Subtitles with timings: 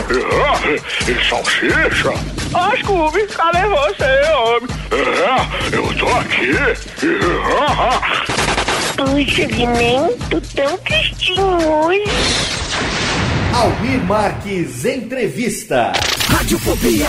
[0.00, 2.12] Ah, e salsicha?
[2.54, 4.68] Ó, Scooby, cadê você, homem?
[4.92, 6.52] É, eu tô aqui.
[8.96, 11.44] Puxa, Guiné, tô tão tristinho
[11.84, 12.04] hoje.
[13.54, 15.92] Almir Marques Entrevista.
[16.28, 17.08] Radiofobia.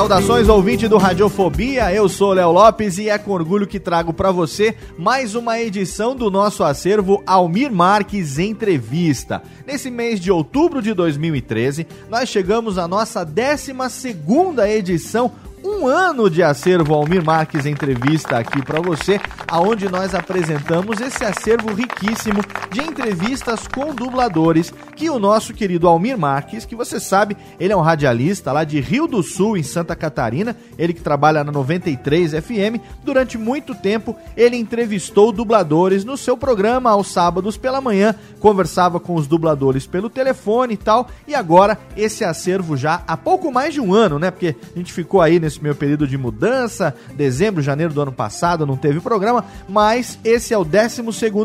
[0.00, 4.32] Saudações ouvinte do Radiofobia, eu sou Léo Lopes e é com orgulho que trago para
[4.32, 9.42] você mais uma edição do nosso acervo Almir Marques Entrevista.
[9.66, 16.30] Nesse mês de outubro de 2013, nós chegamos à nossa 12 segunda edição um ano
[16.30, 22.40] de acervo Almir Marques entrevista aqui para você, aonde nós apresentamos esse acervo riquíssimo
[22.70, 27.76] de entrevistas com dubladores que o nosso querido Almir Marques, que você sabe, ele é
[27.76, 32.32] um radialista lá de Rio do Sul, em Santa Catarina, ele que trabalha na 93
[32.32, 39.00] FM, durante muito tempo ele entrevistou dubladores no seu programa aos sábados pela manhã, conversava
[39.00, 43.74] com os dubladores pelo telefone e tal, e agora esse acervo já há pouco mais
[43.74, 44.30] de um ano, né?
[44.30, 48.66] Porque a gente ficou aí nesse meu período de mudança, dezembro, janeiro do ano passado,
[48.66, 51.02] não teve programa, mas esse é o 12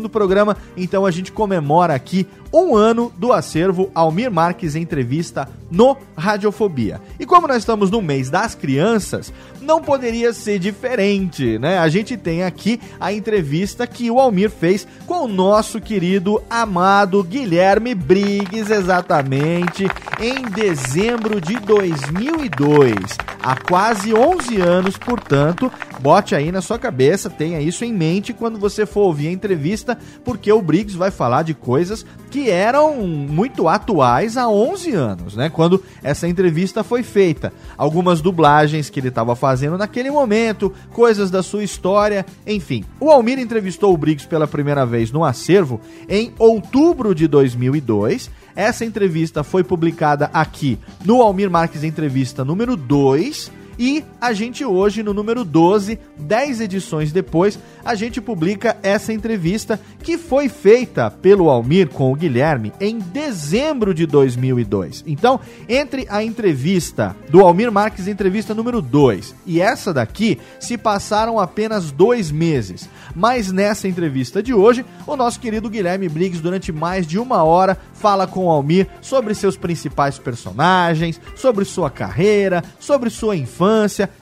[0.08, 2.26] programa, então a gente comemora aqui
[2.64, 7.00] um ano do acervo Almir Marques Entrevista no Radiofobia.
[7.18, 11.78] E como nós estamos no mês das crianças, não poderia ser diferente, né?
[11.78, 17.22] A gente tem aqui a entrevista que o Almir fez com o nosso querido amado
[17.22, 19.86] Guilherme Briggs, exatamente
[20.20, 22.94] em dezembro de 2002.
[23.42, 28.58] Há quase 11 anos, portanto, bote aí na sua cabeça, tenha isso em mente quando
[28.58, 33.68] você for ouvir a entrevista, porque o Briggs vai falar de coisas que eram muito
[33.68, 35.48] atuais há 11 anos, né?
[35.48, 37.52] Quando essa entrevista foi feita.
[37.76, 42.84] Algumas dublagens que ele estava fazendo naquele momento, coisas da sua história, enfim.
[43.00, 48.30] O Almir entrevistou o Briggs pela primeira vez no acervo em outubro de 2002.
[48.54, 55.02] Essa entrevista foi publicada aqui no Almir Marques Entrevista número 2 e a gente hoje,
[55.02, 61.50] no número 12, 10 edições depois, a gente publica essa entrevista que foi feita pelo
[61.50, 65.04] Almir com o Guilherme em dezembro de 2002.
[65.06, 65.38] Então,
[65.68, 71.90] entre a entrevista do Almir Marques, entrevista número 2, e essa daqui, se passaram apenas
[71.90, 72.88] dois meses.
[73.14, 77.78] Mas nessa entrevista de hoje, o nosso querido Guilherme Briggs, durante mais de uma hora,
[77.94, 83.65] fala com o Almir sobre seus principais personagens, sobre sua carreira, sobre sua infância.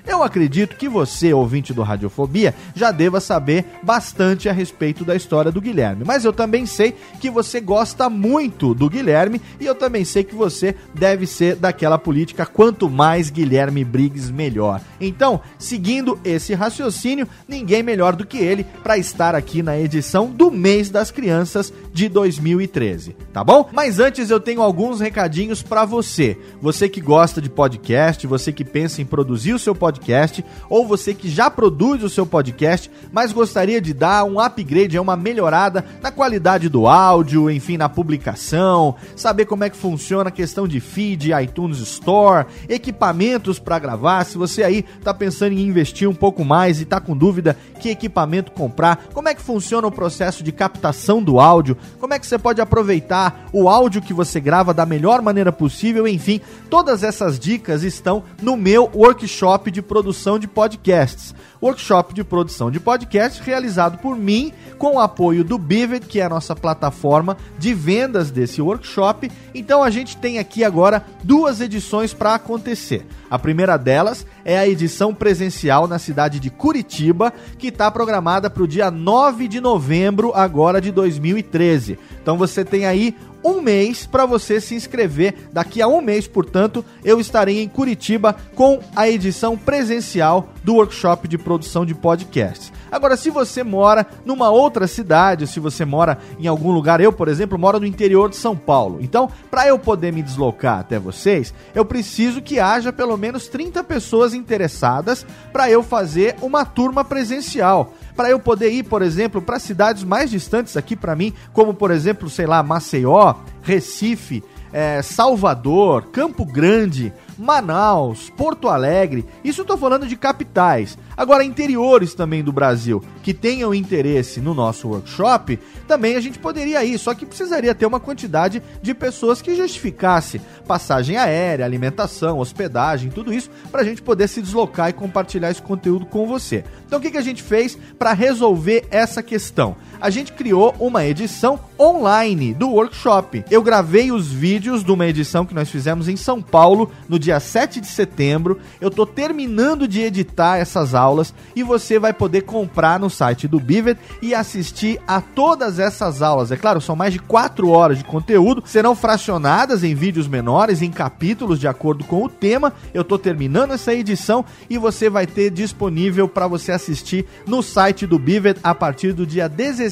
[0.07, 5.53] Eu acredito que você, ouvinte do Radiofobia, já deva saber bastante a respeito da história
[5.53, 6.05] do Guilherme.
[6.05, 10.35] Mas eu também sei que você gosta muito do Guilherme e eu também sei que
[10.35, 14.81] você deve ser daquela política quanto mais Guilherme Briggs melhor.
[15.01, 20.51] Então, seguindo esse raciocínio, ninguém melhor do que ele para estar aqui na edição do
[20.51, 23.69] mês das crianças de 2013, tá bom?
[23.73, 26.39] Mas antes eu tenho alguns recadinhos para você.
[26.61, 30.87] Você que gosta de podcast, você que pensa em produzir produzir o seu podcast, ou
[30.87, 35.85] você que já produz o seu podcast, mas gostaria de dar um upgrade, uma melhorada
[36.01, 40.79] na qualidade do áudio, enfim, na publicação, saber como é que funciona a questão de
[40.79, 44.25] feed, iTunes Store, equipamentos para gravar.
[44.25, 47.91] Se você aí tá pensando em investir um pouco mais e tá com dúvida que
[47.91, 52.27] equipamento comprar, como é que funciona o processo de captação do áudio, como é que
[52.27, 56.41] você pode aproveitar o áudio que você grava da melhor maneira possível, enfim,
[56.71, 59.24] todas essas dicas estão no meu workshop
[59.71, 61.35] de produção de podcasts.
[61.63, 66.25] Workshop de produção de podcasts realizado por mim com o apoio do Bivet, que é
[66.25, 69.31] a nossa plataforma de vendas desse workshop.
[69.55, 73.07] Então a gente tem aqui agora duas edições para acontecer.
[73.31, 78.63] A primeira delas é a edição presencial na cidade de Curitiba, que está programada para
[78.63, 81.99] o dia 9 de novembro agora de 2013.
[82.23, 85.35] Então você tem aí um mês para você se inscrever.
[85.53, 91.29] Daqui a um mês, portanto, eu estarei em Curitiba com a edição presencial do workshop
[91.29, 92.73] de produção de podcasts.
[92.95, 97.27] Agora, se você mora numa outra cidade, se você mora em algum lugar, eu, por
[97.27, 98.99] exemplo, moro no interior de São Paulo.
[99.01, 103.83] Então, para eu poder me deslocar até vocês, eu preciso que haja pelo menos 30
[103.83, 109.59] pessoas interessadas para eu fazer uma turma presencial para eu poder ir, por exemplo, para
[109.59, 114.41] cidades mais distantes aqui para mim, como por exemplo, sei lá, Maceió, Recife,
[114.75, 119.25] é, Salvador, Campo Grande, Manaus, Porto Alegre.
[119.45, 120.99] Isso eu tô falando de capitais.
[121.17, 126.85] Agora, interiores também do Brasil que tenham interesse no nosso workshop, também a gente poderia
[126.85, 133.11] ir, só que precisaria ter uma quantidade de pessoas que justificasse passagem aérea, alimentação, hospedagem,
[133.11, 136.65] tudo isso, para a gente poder se deslocar e compartilhar esse conteúdo com você.
[136.87, 139.77] Então, o que, que a gente fez para resolver essa questão?
[140.01, 143.45] A gente criou uma edição online do workshop.
[143.51, 147.41] Eu gravei os vídeos de uma edição que nós fizemos em São Paulo no dia
[147.41, 148.61] 7 de setembro.
[148.81, 153.59] Eu tô terminando de editar essas aulas e você vai poder comprar no site do
[153.59, 156.53] Bivet e assistir a todas essas aulas.
[156.53, 160.91] É claro, são mais de 4 horas de conteúdo, serão fracionadas em vídeos menores, em
[160.91, 162.73] capítulos de acordo com o tema.
[162.93, 168.07] Eu tô terminando essa edição e você vai ter disponível para você assistir no site
[168.07, 169.84] do Bivet a partir do dia 16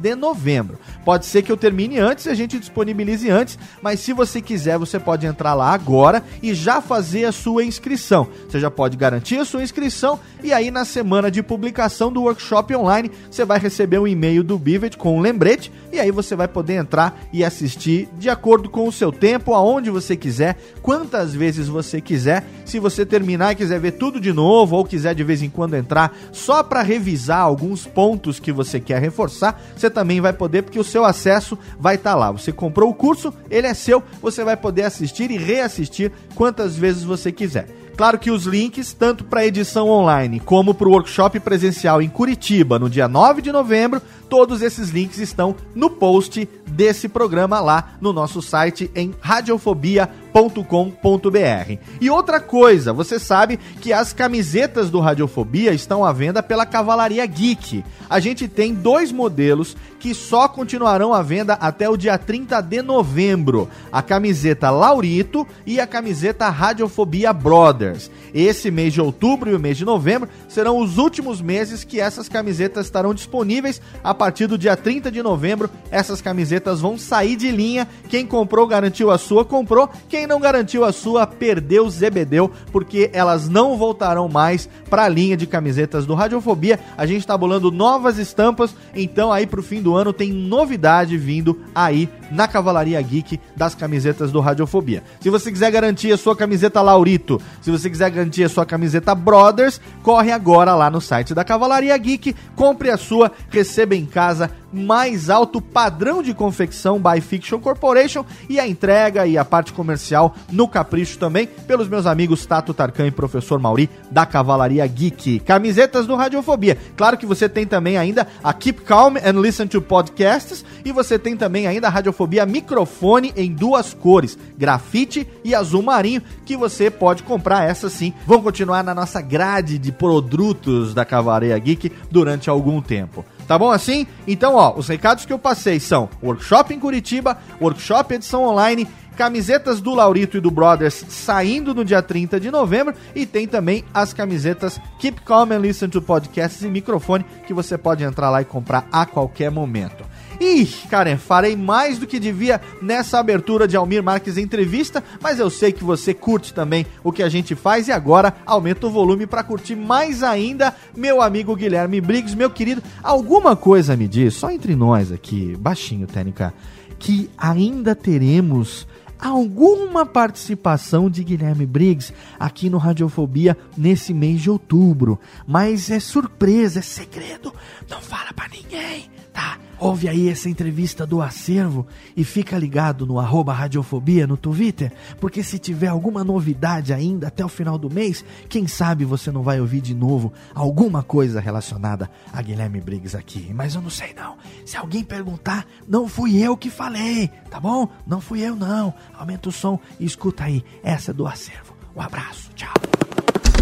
[0.00, 0.78] de novembro.
[1.04, 4.78] Pode ser que eu termine antes e a gente disponibilize antes, mas se você quiser,
[4.78, 8.28] você pode entrar lá agora e já fazer a sua inscrição.
[8.48, 12.74] Você já pode garantir a sua inscrição e aí na semana de publicação do workshop
[12.74, 16.48] online, você vai receber um e-mail do Bivet com um lembrete e aí você vai
[16.48, 21.68] poder entrar e assistir de acordo com o seu tempo, aonde você quiser, quantas vezes
[21.68, 22.44] você quiser.
[22.64, 25.74] Se você terminar e quiser ver tudo de novo ou quiser de vez em quando
[25.74, 29.33] entrar só para revisar alguns pontos que você quer reforçar,
[29.76, 32.30] você também vai poder porque o seu acesso vai estar tá lá.
[32.30, 37.02] Você comprou o curso, ele é seu, você vai poder assistir e reassistir quantas vezes
[37.02, 37.68] você quiser.
[37.96, 42.08] Claro que os links, tanto para a edição online como para o workshop presencial em
[42.08, 47.94] Curitiba, no dia 9 de novembro, todos esses links estão no post desse programa lá
[48.00, 51.78] no nosso site em radiofobia.com.br.
[52.00, 57.24] E outra coisa, você sabe que as camisetas do Radiofobia estão à venda pela Cavalaria
[57.26, 57.84] Geek.
[58.08, 62.82] A gente tem dois modelos que só continuarão à venda até o dia 30 de
[62.82, 68.10] novembro: a camiseta Laurito e a camiseta Radiofobia Brothers.
[68.34, 72.28] Esse mês de outubro e o mês de novembro serão os últimos meses que essas
[72.28, 73.80] camisetas estarão disponíveis.
[74.02, 77.86] A partir do dia 30 de novembro, essas camisetas vão sair de linha.
[78.08, 79.88] Quem comprou garantiu a sua, comprou.
[80.08, 85.36] Quem não garantiu a sua, perdeu, zebedeu, porque elas não voltarão mais para a linha
[85.36, 86.78] de camisetas do Radiofobia.
[86.96, 91.60] A gente está bolando novas estampas, então aí pro fim do ano tem novidade vindo
[91.74, 95.02] aí na Cavalaria Geek das camisetas do Radiofobia.
[95.20, 99.14] Se você quiser garantir a sua camiseta Laurito, se você quiser garantir a sua camiseta
[99.14, 104.50] Brothers, corre agora lá no site da Cavalaria Geek, compre a sua, receba em casa
[104.72, 110.34] mais alto padrão de confecção by Fiction Corporation e a entrega e a parte comercial
[110.50, 115.38] no Capricho também pelos meus amigos Tato Tarkan e Professor Mauri da Cavalaria Geek.
[115.40, 116.76] Camisetas do Radiofobia.
[116.96, 121.18] Claro que você tem também ainda a Keep Calm and Listen to Podcasts e você
[121.18, 126.90] tem também ainda a Radiofobia microfone em duas cores, grafite e azul marinho, que você
[126.90, 128.12] pode comprar essa sim.
[128.26, 133.24] Vão continuar na nossa grade de produtos da Cavalaria Geek durante algum tempo.
[133.46, 134.06] Tá bom assim?
[134.26, 139.80] Então, ó, os recados que eu passei são workshop em Curitiba, workshop edição online, camisetas
[139.80, 144.12] do Laurito e do Brothers saindo no dia 30 de novembro e tem também as
[144.12, 148.44] camisetas Keep Calm and Listen to Podcasts e microfone que você pode entrar lá e
[148.44, 150.04] comprar a qualquer momento.
[150.40, 155.48] Ih, cara, farei mais do que devia nessa abertura de Almir Marques Entrevista, mas eu
[155.48, 159.26] sei que você curte também o que a gente faz e agora aumenta o volume
[159.26, 162.82] para curtir mais ainda, meu amigo Guilherme Briggs, meu querido.
[163.02, 166.52] Alguma coisa me diz, só entre nós aqui, baixinho, Técnica,
[166.98, 168.86] que ainda teremos
[169.18, 175.18] alguma participação de Guilherme Briggs aqui no Radiofobia nesse mês de outubro.
[175.46, 177.54] Mas é surpresa, é segredo.
[177.88, 179.58] Não fala para ninguém, tá?
[179.84, 181.86] Ouve aí essa entrevista do acervo
[182.16, 187.44] e fica ligado no arroba Radiofobia no Twitter, porque se tiver alguma novidade ainda até
[187.44, 192.10] o final do mês, quem sabe você não vai ouvir de novo alguma coisa relacionada
[192.32, 193.52] a Guilherme Briggs aqui.
[193.52, 194.38] Mas eu não sei não.
[194.64, 197.86] Se alguém perguntar, não fui eu que falei, tá bom?
[198.06, 198.94] Não fui eu não.
[199.12, 201.76] Aumenta o som e escuta aí essa do acervo.
[201.94, 202.72] Um abraço, tchau.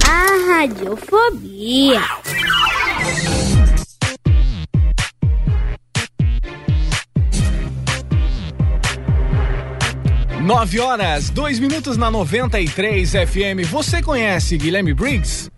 [0.09, 2.01] A Radiofobia.
[10.43, 13.65] Nove horas, dois minutos na 93 FM.
[13.71, 15.49] Você conhece Guilherme Briggs?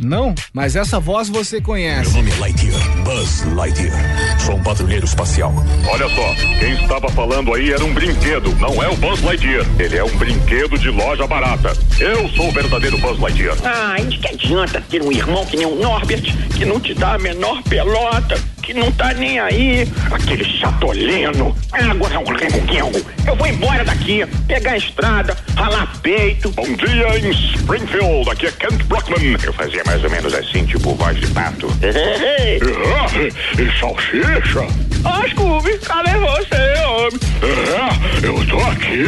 [0.00, 2.10] Não, mas essa voz você conhece.
[2.12, 4.40] Meu nome é Lightyear, Buzz Lightyear.
[4.40, 5.52] Sou um patrulheiro espacial.
[5.92, 9.66] Olha só, quem estava falando aí era um brinquedo, não é o Buzz Lightyear.
[9.78, 11.76] Ele é um brinquedo de loja barata.
[12.00, 13.56] Eu sou o verdadeiro Buzz Lightyear.
[13.62, 16.24] Ah, de que adianta ter um irmão que nem o Norbert,
[16.56, 21.54] que não te dá a menor pelota, que não tá nem aí, aquele chatoleno.
[21.70, 22.98] Agora é um remuguengo.
[23.26, 26.50] Eu vou embora daqui, pegar a estrada, ralar peito.
[26.50, 29.36] Bom dia em Springfield, aqui é Kent Brockman.
[29.42, 31.68] Eu fazia mais ou menos assim, tipo voz de pato.
[33.78, 34.66] Salsicha?
[35.04, 37.20] Ah, Scooby, cadê você, homem?
[37.42, 39.04] É, eu tô aqui.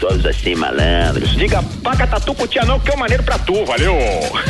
[0.00, 1.30] Todos assim, malandros.
[1.36, 3.94] Diga paca tatu com tia não, que é o maneiro pra tu, valeu?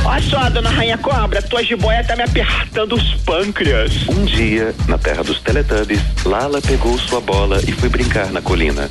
[0.04, 3.92] Olha só, dona Rainha Cobra, tua jiboia tá me apertando os pâncreas.
[4.08, 8.88] Um dia, na terra dos Teletubbies, Lala pegou sua bola e foi brincar na colina.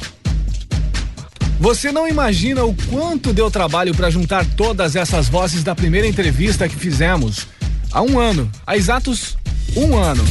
[1.60, 6.68] Você não imagina o quanto deu trabalho para juntar todas essas vozes da primeira entrevista
[6.68, 7.48] que fizemos
[7.92, 9.38] há um ano, há exatos
[9.76, 10.26] um ano.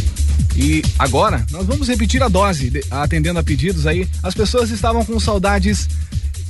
[0.56, 4.06] E agora nós vamos repetir a dose, de- atendendo a pedidos aí.
[4.22, 5.88] As pessoas estavam com saudades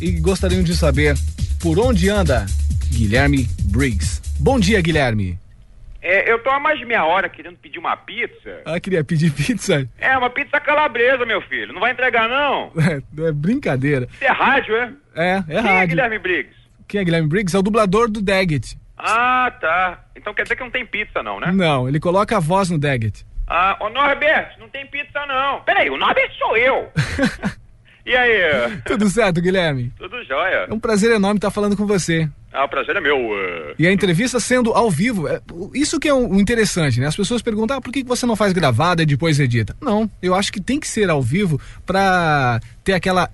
[0.00, 1.16] e gostariam de saber
[1.60, 2.44] por onde anda
[2.90, 4.20] Guilherme Briggs.
[4.40, 5.38] Bom dia, Guilherme.
[6.04, 8.60] É, eu tô há mais de meia hora querendo pedir uma pizza.
[8.64, 9.88] Ah, queria pedir pizza.
[9.98, 11.72] É, uma pizza calabresa, meu filho.
[11.72, 12.72] Não vai entregar, não?
[12.82, 14.08] É, é brincadeira.
[14.12, 14.92] Isso é rádio, é?
[15.14, 15.88] É, é Quem é rádio.
[15.90, 16.56] Guilherme Briggs?
[16.88, 17.54] Quem é Guilherme Briggs?
[17.54, 18.76] É o dublador do Daggett.
[18.98, 20.04] Ah, tá.
[20.16, 21.52] Então quer dizer que não tem pizza, não, né?
[21.52, 23.24] Não, ele coloca a voz no Daggett.
[23.54, 25.60] Ah, ô Norbert, não tem pizza, não.
[25.60, 26.90] Peraí, o Norbert sou eu.
[28.06, 28.80] e aí?
[28.86, 29.92] Tudo certo, Guilherme?
[29.98, 30.66] Tudo jóia.
[30.70, 32.26] É um prazer enorme estar falando com você.
[32.50, 33.14] Ah, o prazer é meu.
[33.14, 33.74] eh.
[33.78, 35.38] E a entrevista sendo ao vivo, é,
[35.74, 37.06] isso que é o interessante, né?
[37.06, 39.76] As pessoas perguntam, ah, por que você não faz gravada e depois edita?
[39.82, 43.28] Não, eu acho que tem que ser ao vivo pra ter aquela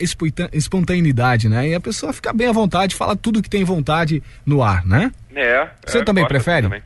[0.52, 1.68] espontaneidade, né?
[1.68, 5.12] E a pessoa fica bem à vontade, fala tudo que tem vontade no ar, né?
[5.32, 5.68] É.
[5.87, 6.62] Você é, também prefere?
[6.62, 6.82] também.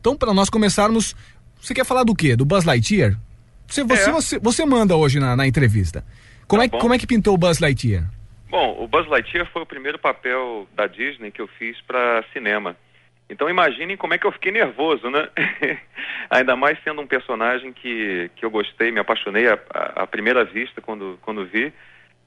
[0.00, 1.14] Então, para nós começarmos,
[1.60, 2.36] você quer falar do quê?
[2.36, 3.14] Do Buzz Lightyear?
[3.66, 4.12] Você, você, É.
[4.12, 6.04] você, você manda hoje na, na entrevista.
[6.46, 6.78] Como, Tá é, bom.
[6.78, 8.04] como é que pintou o Buzz Lightyear?
[8.50, 12.76] Bom, o Buzz Lightyear foi o primeiro papel da Disney que eu fiz para cinema.
[13.28, 15.28] Então imaginem como é que eu fiquei nervoso, né?
[16.30, 19.58] Ainda mais sendo um personagem que, que eu gostei, me apaixonei à,
[19.96, 21.70] à- primeira vista quando, quando vi.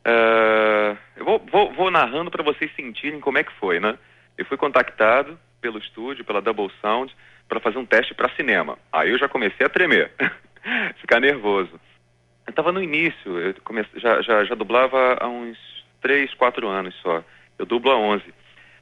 [0.06, 3.98] Ah, eu vou, vou, vou narrando para vocês sentirem como é que foi, né?
[4.38, 7.16] Eu fui contactado pelo estúdio, pela Double Sound,
[7.52, 8.80] para fazer um teste para cinema.
[8.94, 10.10] Aí eu já comecei a tremer,
[11.02, 11.74] ficar nervoso.
[12.48, 15.58] Eu estava no início, eu comece, já, já, já dublava há uns
[16.02, 17.22] 3, 4 anos só.
[17.60, 18.24] Eu dublo há 11.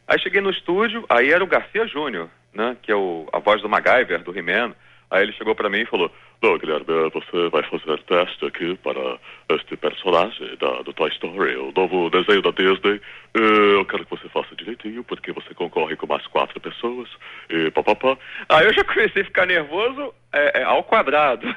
[0.07, 2.77] Aí cheguei no estúdio, aí era o Garcia Júnior, né?
[2.79, 4.75] Que é o, a voz do MacGyver, do He-Man.
[5.11, 6.11] Aí ele chegou para mim e falou,
[6.41, 9.17] Não, Guilherme, você vai fazer teste aqui para
[9.55, 13.01] este personagem da, do Toy Story, o novo desenho da Disney.
[13.33, 17.09] Eh, Eu quero que você faça direitinho, porque você concorre com mais quatro pessoas.
[17.49, 18.17] E papapá.
[18.49, 21.47] Aí eu já comecei a ficar nervoso é, é, ao quadrado.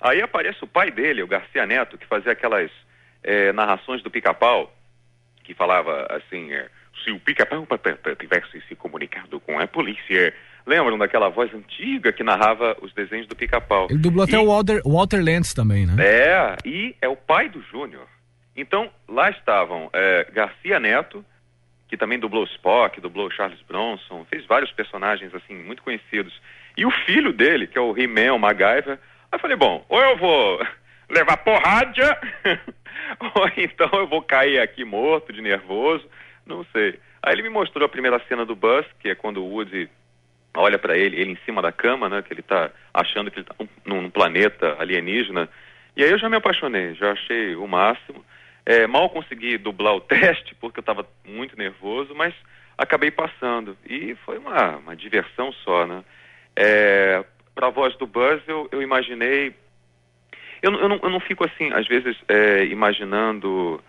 [0.00, 2.70] Aí aparece o pai dele, o Garcia Neto, que fazia aquelas
[3.22, 4.72] é, narrações do pica-pau,
[5.44, 6.68] que falava assim, é,
[7.04, 10.34] se o pica-pau pa- pa- pa- tivesse se comunicado com a polícia.
[10.68, 13.86] Lembram daquela voz antiga que narrava os desenhos do pica-pau?
[13.88, 15.94] Ele dublou até o Walter, Walter Lantz também, né?
[15.98, 18.06] É, e é o pai do Júnior.
[18.54, 21.24] Então, lá estavam é, Garcia Neto,
[21.88, 26.38] que também dublou Spock, dublou Charles Bronson, fez vários personagens, assim, muito conhecidos.
[26.76, 28.98] E o filho dele, que é o He-Man, o MacGyver.
[28.98, 28.98] Aí
[29.32, 30.60] eu falei, bom, ou eu vou
[31.08, 32.20] levar porrada,
[33.34, 36.04] ou então eu vou cair aqui morto, de nervoso,
[36.44, 37.00] não sei.
[37.22, 39.88] Aí ele me mostrou a primeira cena do Buzz, que é quando o Woody
[40.54, 43.46] olha para ele, ele em cima da cama, né, que ele está achando que ele
[43.48, 45.48] está num, num, planeta alienígena.
[45.96, 48.24] E aí eu já me apaixonei, já achei o máximo.
[48.64, 52.34] É, mal consegui dublar o teste porque eu estava muito nervoso, mas
[52.76, 56.04] acabei passando e foi uma, uma diversão só, né?
[56.54, 57.24] É,
[57.54, 59.54] para a voz do Buzz eu, eu imaginei,
[60.62, 63.82] eu, eu, não, eu não fico assim, às vezes é, imaginando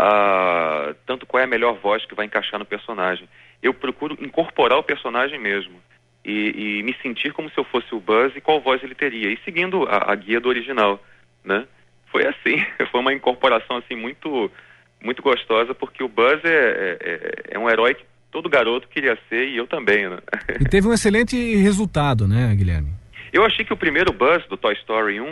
[0.00, 3.28] uh, tanto qual é a melhor voz que vai encaixar no personagem.
[3.62, 5.80] Eu procuro incorporar o personagem mesmo
[6.24, 9.30] e, e, me sentir como se eu fosse o Buzz e qual voz ele teria.
[9.30, 11.02] E seguindo a, a guia do original,
[11.44, 11.66] né?
[12.10, 14.50] Foi assim, foi uma incorporação assim muito
[15.02, 19.18] muito gostosa porque o Buzz é, é, é, é um herói que todo garoto queria
[19.28, 20.18] ser e eu também, né?
[20.60, 22.90] E teve um excelente resultado, né, Guilherme?
[23.32, 25.24] Eu achei que o primeiro Buzz do Toy Story 1,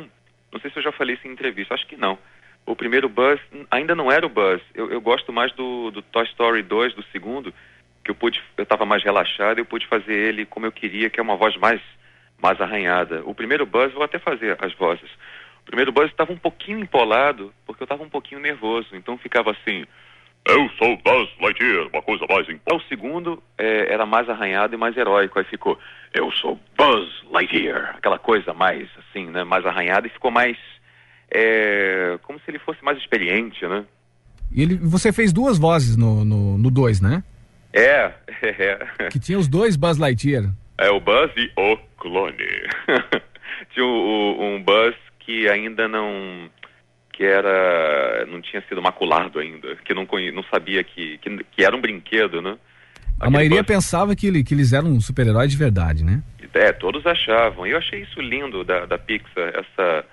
[0.53, 2.19] não sei se eu já falei isso em entrevista, acho que não.
[2.67, 4.61] O primeiro Buzz ainda não era o Buzz.
[4.75, 7.53] Eu, eu gosto mais do, do Toy Story 2, do segundo,
[8.05, 11.09] que eu pude, eu estava mais relaxado e eu pude fazer ele como eu queria,
[11.09, 11.81] que é uma voz mais,
[12.43, 13.23] mais arranhada.
[13.25, 15.11] O primeiro Buzz, vou até fazer as vozes.
[15.63, 19.51] O primeiro Buzz estava um pouquinho empolado, porque eu estava um pouquinho nervoso, então ficava
[19.53, 19.85] assim...
[20.45, 22.85] Eu sou Buzz Lightyear, uma coisa mais importante.
[22.85, 25.79] O segundo é, era mais arranhado e mais heróico, aí ficou...
[26.13, 30.57] Eu sou Buzz Lightyear, aquela coisa mais, assim, né, mais arranhada e ficou mais...
[31.31, 33.87] É, como se ele fosse mais experiente, né?
[34.55, 37.23] E ele, você fez duas vozes no 2, no, dois, né?
[37.73, 38.13] É,
[38.43, 39.09] é.
[39.11, 40.45] Que tinha os dois Buzz Lightyear.
[40.79, 42.37] É, o Buzz e o clone.
[43.73, 46.51] tinha um, um Buzz que ainda não
[47.13, 51.65] que era não tinha sido maculado ainda, que não conhe, não sabia que, que, que
[51.65, 52.57] era um brinquedo, né?
[53.21, 53.77] A maioria Buzz...
[53.77, 56.23] pensava que, ele, que eles eram um super-herói de verdade, né?
[56.55, 57.67] É, todos achavam.
[57.67, 60.05] E eu achei isso lindo da, da Pixar, essa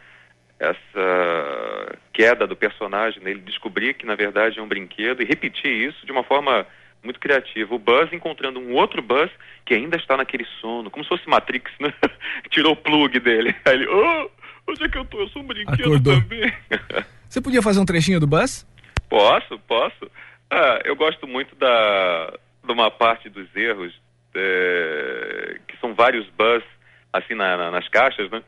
[0.59, 3.31] essa queda do personagem, né?
[3.31, 6.67] ele descobrir que na verdade é um brinquedo e repetir isso de uma forma
[7.03, 7.75] muito criativo.
[7.75, 9.31] O Buzz encontrando um outro Buzz
[9.65, 11.93] que ainda está naquele sono, como se fosse Matrix, né?
[12.49, 13.55] Tirou o plug dele.
[13.65, 14.29] Aí ele, oh,
[14.67, 15.19] onde é que eu tô?
[15.19, 16.21] Eu sou um brinquedo Acordou.
[16.21, 16.53] também.
[17.27, 18.67] Você podia fazer um trechinho do Buzz?
[19.07, 20.09] Posso, posso.
[20.49, 22.33] Ah, eu gosto muito da
[22.69, 23.91] de uma parte dos erros,
[24.35, 26.63] é, que são vários Buzz,
[27.11, 28.43] assim, na, na, nas caixas, né?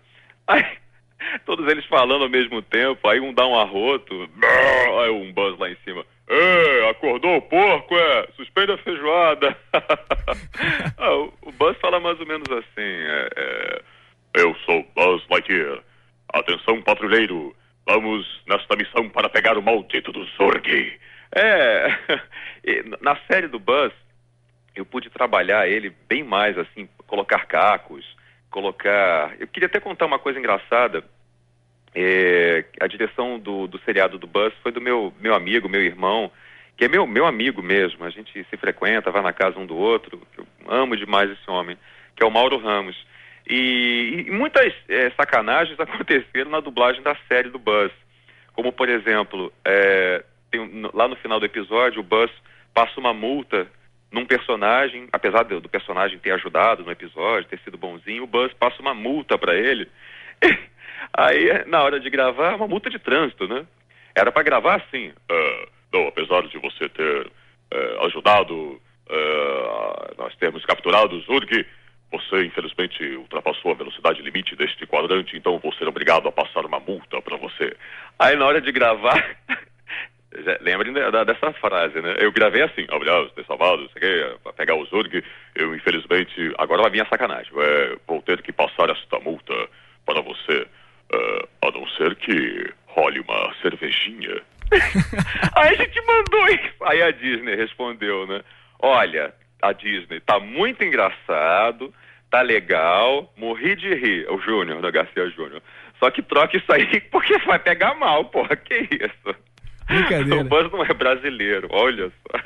[0.48, 0.66] Aí,
[1.46, 4.30] todos eles falando ao mesmo tempo, aí um dá um arroto,
[5.02, 6.06] aí um Buzz lá em cima.
[6.34, 8.28] É, acordou o porco, é?
[8.38, 9.58] Suspende a feijoada.
[10.98, 13.82] ah, o, o, Buzz fala mais ou menos assim, é, é,
[14.36, 15.84] Eu sou Buzz Lightyear.
[16.32, 17.54] Atenção, patrulheiro.
[17.86, 20.98] Vamos nesta missão para pegar o maldito do Zorg.
[21.36, 21.90] É,
[23.02, 23.92] na série do Buzz,
[24.74, 28.06] eu pude trabalhar ele bem mais, assim, colocar cacos,
[28.50, 29.36] colocar...
[29.38, 31.04] Eu queria até contar uma coisa engraçada
[31.94, 36.32] é, a direção do, do seriado do Buzz foi do meu, meu amigo, meu irmão,
[36.78, 38.06] que é meu, meu amigo mesmo.
[38.06, 40.22] A gente se frequenta, vai na casa um do outro.
[40.38, 41.78] Eu amo demais esse homem,
[42.16, 42.96] que é o Mauro Ramos.
[43.48, 47.92] E, e muitas é, sacanagens aconteceram na dublagem da série do Buzz.
[48.54, 52.32] Como, por exemplo, é, tem, lá no final do episódio, o Buzz
[52.74, 53.68] passa uma multa
[54.12, 58.54] num personagem, apesar do, do personagem ter ajudado no episódio, ter sido bonzinho, o Buzz
[58.54, 59.88] passa uma multa para ele.
[61.14, 63.66] Aí, na hora de gravar, uma multa de trânsito, né?
[64.16, 65.10] Era para gravar assim.
[65.10, 71.66] Uh, não, apesar de você ter uh, ajudado, uh, nós termos capturado o Zurg,
[72.12, 76.80] você infelizmente ultrapassou a velocidade limite deste quadrante, então vou ser obrigado a passar uma
[76.80, 77.76] multa para você.
[78.20, 79.38] Aí, na hora de gravar.
[80.62, 82.16] Lembrem dessa frase, né?
[82.20, 85.22] Eu gravei assim, obrigado ter salvado, sei que, pra pegar o Zurg.
[85.54, 87.52] Eu, infelizmente, agora vai vir a sacanagem.
[87.58, 89.54] É, vou ter que passar esta multa
[90.12, 90.68] para você.
[91.14, 94.42] Uh, a não ser que role uma cervejinha.
[95.56, 96.84] Aí a gente mandou isso.
[96.84, 98.42] Aí a Disney respondeu, né?
[98.80, 101.94] Olha, a Disney tá muito engraçado,
[102.30, 104.30] tá legal, morri de rir.
[104.30, 105.62] O Júnior, da Garcia Júnior.
[106.00, 108.56] Só que troca isso aí porque vai pegar mal, porra.
[108.56, 109.36] Que isso?
[109.86, 110.40] Brincadeira.
[110.42, 112.40] O Buzz não é brasileiro, olha só.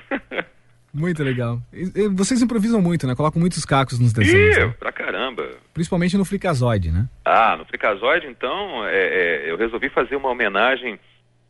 [0.95, 1.59] Muito legal.
[2.13, 3.13] Vocês improvisam muito, né?
[3.13, 4.55] Colocam muitos cacos nos desenhos.
[4.55, 4.73] Ih, né?
[4.79, 5.45] pra caramba.
[5.73, 7.05] Principalmente no Frikazoid, né?
[7.25, 10.97] Ah, no Frikazoid, então, é, é, eu resolvi fazer uma homenagem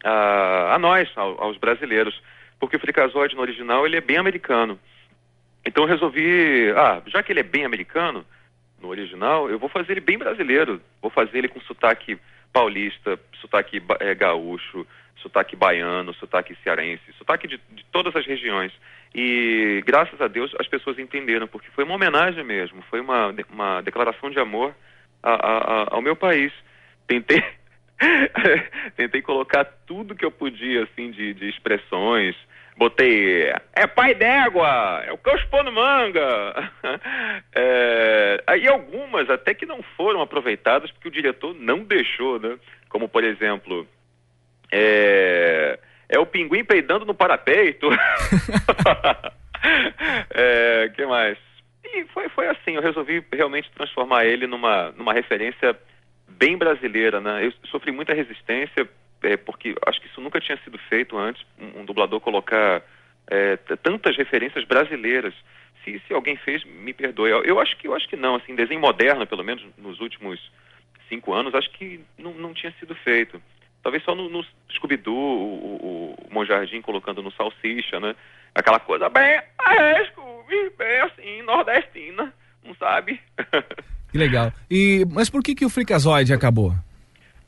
[0.03, 2.19] a, a nós, ao, aos brasileiros.
[2.59, 4.79] Porque o Frikazoid no original, ele é bem americano.
[5.63, 8.25] Então eu resolvi, ah, já que ele é bem americano,
[8.81, 10.81] no original, eu vou fazer ele bem brasileiro.
[10.99, 12.17] Vou fazer ele com sotaque
[12.51, 14.87] paulista, sotaque é, gaúcho,
[15.21, 18.71] sotaque baiano, sotaque cearense, sotaque de, de todas as regiões.
[19.17, 23.79] E graças a Deus as pessoas entenderam, porque foi uma homenagem mesmo, foi uma, uma
[23.79, 24.75] declaração de amor
[25.23, 26.51] a, a, ao meu país.
[27.07, 27.41] Tentei,
[28.97, 32.35] tentei colocar tudo que eu podia, assim, de, de expressões,
[32.75, 36.71] botei, é pai d'égua, é o no manga.
[37.55, 42.57] é, aí algumas até que não foram aproveitadas porque o diretor não deixou, né?
[42.89, 43.87] Como, por exemplo,
[44.69, 45.79] é,
[46.15, 47.87] é o pinguim peidando no parapeito.
[50.33, 51.37] é, que mais?
[51.83, 55.77] E foi, foi assim, eu resolvi realmente transformar ele numa, numa referência
[56.27, 57.45] bem brasileira, né?
[57.45, 58.87] Eu sofri muita resistência,
[59.23, 62.81] é, porque acho que isso nunca tinha sido feito antes, um, um dublador colocar
[63.27, 65.33] é, tantas referências brasileiras.
[65.83, 67.29] Se, se alguém fez, me perdoe.
[67.29, 70.39] Eu, eu, acho que eu acho que não, assim, desenho moderno, pelo menos nos últimos
[71.07, 73.41] cinco anos, acho que não, não tinha sido feito.
[73.85, 74.43] Talvez só no, no
[74.73, 78.15] Scooby-Doo, o, o, o Monjardim colocando no Salsicha, né?
[78.55, 83.21] Aquela coisa bem, é, Scooby, bem assim, nordestina, não sabe?
[84.11, 84.51] Que legal.
[84.71, 86.73] E, mas por que, que o Freakazoid acabou?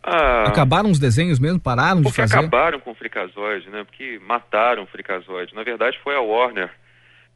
[0.03, 1.59] Ah, Acabaram os desenhos mesmo?
[1.59, 2.37] Pararam de porque fazer?
[2.39, 3.85] acabaram com o Freakazoid, né?
[3.85, 5.55] Porque mataram o Freakazoid.
[5.55, 6.69] Na verdade, foi a Warner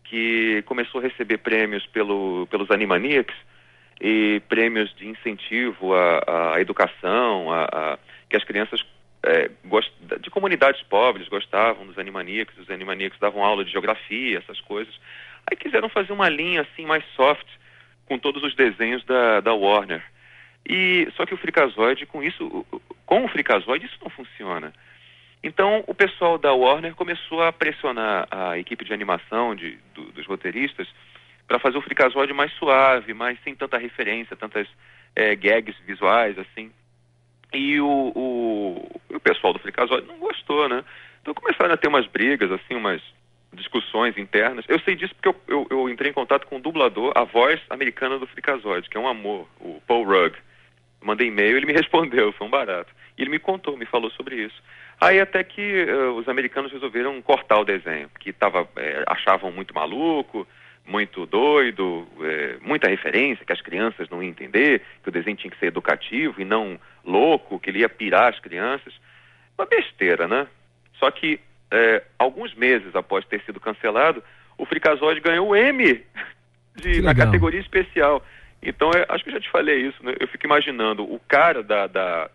[0.03, 3.33] que começou a receber prêmios pelo, pelos Animaniacs
[4.01, 8.81] e prêmios de incentivo à, à educação, a, a- que as crianças
[9.23, 14.59] é, gost- de comunidades pobres gostavam dos Animaniacs, os Animaniacs davam aula de geografia, essas
[14.61, 14.93] coisas.
[15.49, 17.47] Aí quiseram fazer uma linha assim mais soft
[18.05, 20.03] com todos os desenhos da, da Warner.
[20.67, 22.65] E só que o Freakazoid com isso,
[23.05, 24.73] com o Freakazoid isso não funciona.
[25.43, 30.25] Então o pessoal da Warner começou a pressionar a equipe de animação de, do- dos
[30.27, 30.87] roteiristas
[31.47, 34.67] para fazer o Freakazoid mais suave, mais sem tanta referência, tantas
[35.15, 36.71] eh, gags visuais assim.
[37.53, 40.83] E o, o, o pessoal do Freakazoid não gostou, né?
[41.21, 43.01] Então começaram a ter umas brigas, assim, umas
[43.53, 44.65] discussões internas.
[44.67, 47.59] Eu sei disso porque eu, eu, eu entrei em contato com o dublador, a voz
[47.69, 50.37] americana do Freakazoid, que é um amor, o Paul Rugg.
[51.01, 52.93] Mandei e-mail, ele me respondeu, foi um barato.
[53.17, 54.61] E ele me contou, me falou sobre isso.
[54.99, 59.73] Aí até que eh, os americanos resolveram cortar o desenho, que tava, eh, achavam muito
[59.73, 60.47] maluco,
[60.85, 65.51] muito doido, eh, muita referência que as crianças não iam entender, que o desenho tinha
[65.51, 68.93] que ser educativo e não louco, que ele ia pirar as crianças.
[69.57, 70.47] Uma besteira, né?
[70.99, 71.39] Só que
[71.71, 74.23] eh, alguns meses após ter sido cancelado,
[74.57, 76.03] o Freakazoid ganhou o M
[76.75, 78.23] de, na categoria especial.
[78.61, 80.13] Então, é, acho que eu já te falei isso, né?
[80.19, 82.29] Eu fico imaginando o cara da, da,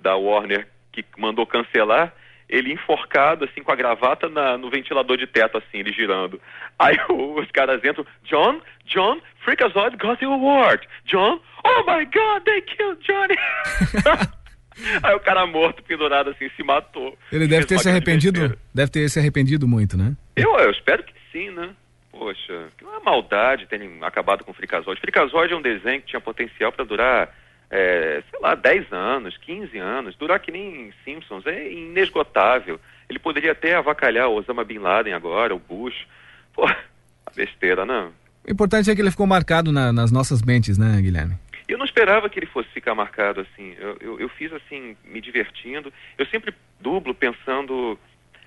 [0.00, 2.14] da Warner que mandou cancelar,
[2.52, 6.38] ele enforcado, assim, com a gravata na- no ventilador de teto, assim, ele girando.
[6.78, 10.86] Aí os caras entram, John, John, Freakazoid got the award.
[11.06, 13.34] John, oh my God, they killed Johnny.
[15.02, 17.16] Aí o cara morto, pendurado, assim, se matou.
[17.30, 18.62] Ele deve ter se arrependido, besteira.
[18.74, 20.14] deve ter se arrependido muito, né?
[20.36, 21.70] Eu, eu espero que sim, né?
[22.10, 25.00] Poxa, que uma maldade terem acabado com o Freakazoid.
[25.00, 27.34] Freakazoid é um desenho que tinha potencial para durar,
[27.74, 32.78] é, sei lá, 10 anos, 15 anos, durar que nem Simpsons, é inesgotável.
[33.08, 36.06] Ele poderia até avacalhar o Osama Bin Laden agora, o Bush.
[36.52, 36.68] Pô,
[37.34, 38.12] besteira, não.
[38.46, 41.34] O importante é que ele ficou marcado na- nas nossas mentes, né, Guilherme?
[41.66, 43.74] Eu não esperava que ele fosse ficar marcado assim.
[43.78, 45.90] Eu, eu, eu fiz assim, me divertindo.
[46.18, 47.98] Eu sempre dublo pensando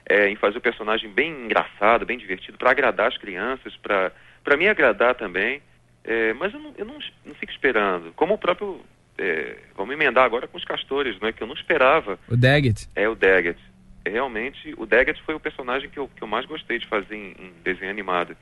[0.08, 4.12] é, em fazer o personagem bem engraçado, bem divertido, para agradar as crianças, para
[4.58, 5.62] me agradar também.
[6.04, 8.14] É, mas eu, não, eu não, não fico esperando.
[8.16, 8.82] Como o próprio.
[9.18, 11.32] É, vamos emendar agora com os castores, né?
[11.32, 12.20] Que eu não esperava.
[12.28, 12.90] O Daggett.
[12.96, 13.60] É o Daggett.
[14.04, 17.16] É, Realmente, o Daggett foi o personagem que eu, que eu mais gostei de fazer
[17.16, 18.36] em, em desenho animado.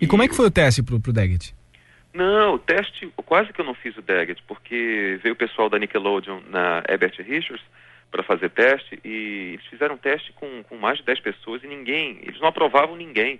[0.00, 1.54] E como é que foi o teste pro, pro Daggett?
[2.12, 5.78] Não, o teste, quase que eu não fiz o Daggett, porque veio o pessoal da
[5.78, 7.64] Nickelodeon na Herbert Richards
[8.10, 12.18] para fazer teste e eles fizeram teste com, com mais de 10 pessoas e ninguém,
[12.22, 13.38] eles não aprovavam ninguém,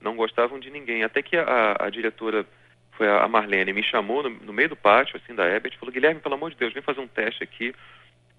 [0.00, 1.04] não gostavam de ninguém.
[1.04, 2.44] Até que a, a diretora,
[2.98, 5.92] foi a Marlene, me chamou no, no meio do pátio, assim, da Herbert, e falou,
[5.92, 7.72] Guilherme, pelo amor de Deus, vem fazer um teste aqui.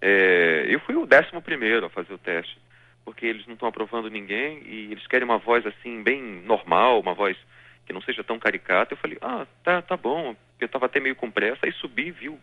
[0.01, 2.59] É, eu fui o décimo primeiro a fazer o teste,
[3.05, 7.13] porque eles não estão aprovando ninguém e eles querem uma voz assim, bem normal, uma
[7.13, 7.37] voz
[7.85, 8.93] que não seja tão caricata.
[8.93, 12.27] Eu falei, ah, tá, tá bom, eu tava até meio com pressa, aí subi, vi
[12.27, 12.37] o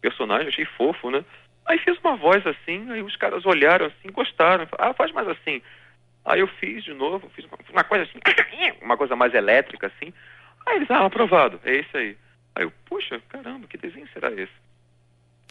[0.00, 1.24] personagem, achei fofo, né?
[1.66, 5.28] Aí fiz uma voz assim, aí os caras olharam assim, gostaram, falaram, ah, faz mais
[5.28, 5.62] assim.
[6.24, 8.18] Aí eu fiz de novo, fiz uma, uma coisa assim,
[8.82, 10.12] uma coisa mais elétrica assim.
[10.66, 12.16] Aí eles, ah, aprovado, é esse aí.
[12.54, 14.52] Aí eu, puxa, caramba, que desenho será esse?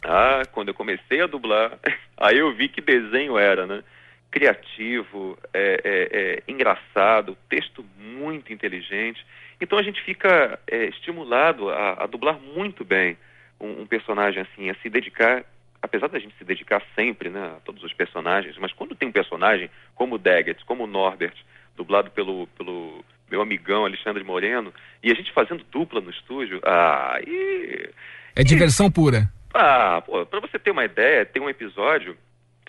[0.04, 1.78] Ah, quando eu comecei a dublar,
[2.16, 3.82] aí eu vi que desenho era, né?
[4.30, 9.24] Criativo, é, é, é, engraçado, texto muito inteligente.
[9.60, 13.18] Então a gente fica é, estimulado a, a dublar muito bem
[13.60, 15.44] um, um personagem assim, a se dedicar,
[15.82, 19.12] apesar da gente se dedicar sempre, né, a todos os personagens, mas quando tem um
[19.12, 21.34] personagem como Daggett, como Norbert,
[21.76, 27.18] dublado pelo, pelo meu amigão Alexandre Moreno, e a gente fazendo dupla no estúdio, ah,
[27.26, 27.88] e
[28.34, 29.28] É diversão pura.
[29.54, 32.16] ah, pô, pra você ter uma ideia, tem um episódio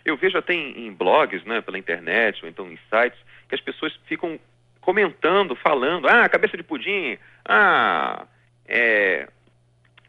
[0.06, 3.62] eu vejo até em, em blogs, né, pela internet, ou então em sites, que as
[3.62, 4.40] pessoas ficam
[4.80, 8.26] comentando, falando, ah, cabeça de pudim, ah,
[8.68, 9.28] é,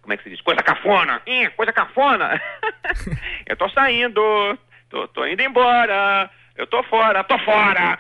[0.01, 0.41] como é que se diz?
[0.41, 2.41] Coisa cafona, Ih, coisa cafona.
[3.47, 7.99] eu tô saindo, tô, tô indo embora, eu tô fora, tô fora.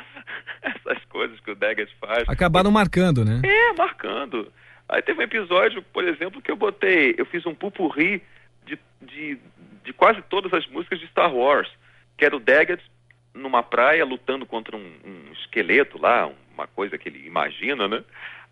[0.87, 2.29] Essas coisas que o Daggett faz.
[2.29, 3.40] Acabaram marcando, né?
[3.44, 4.53] É, marcando.
[4.88, 8.22] Aí teve um episódio, por exemplo, que eu botei, eu fiz um pupurri
[8.66, 9.38] de, de,
[9.85, 11.70] de quase todas as músicas de Star Wars,
[12.16, 12.83] que era o Daggett
[13.35, 18.05] numa praia lutando contra um, um esqueleto lá, uma coisa que ele imagina, né?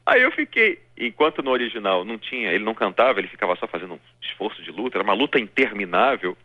[0.07, 3.94] Aí eu fiquei, enquanto no original não tinha, ele não cantava, ele ficava só fazendo
[3.94, 6.37] um esforço de luta, era uma luta interminável.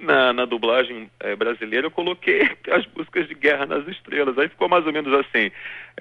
[0.00, 4.38] Na, na dublagem é, brasileira eu coloquei as músicas de Guerra nas Estrelas.
[4.38, 5.50] Aí ficou mais ou menos assim.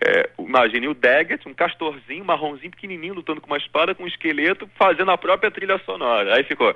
[0.01, 4.69] É, imagine o Daggett, um castorzinho, marronzinho, pequenininho, lutando com uma espada, com um esqueleto,
[4.75, 6.35] fazendo a própria trilha sonora.
[6.35, 6.73] Aí ficou...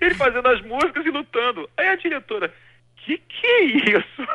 [0.00, 1.70] Ele fazendo as músicas e lutando.
[1.76, 2.52] Aí a diretora,
[2.96, 4.28] que que é isso?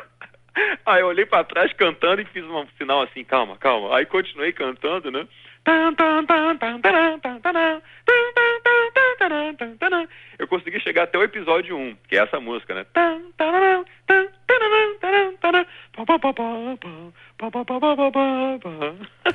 [0.86, 3.96] Aí eu olhei pra trás cantando e fiz um sinal assim, calma, calma.
[3.96, 5.28] Aí continuei cantando, né?
[10.38, 12.86] Eu consegui chegar até o episódio 1, que é essa música, né?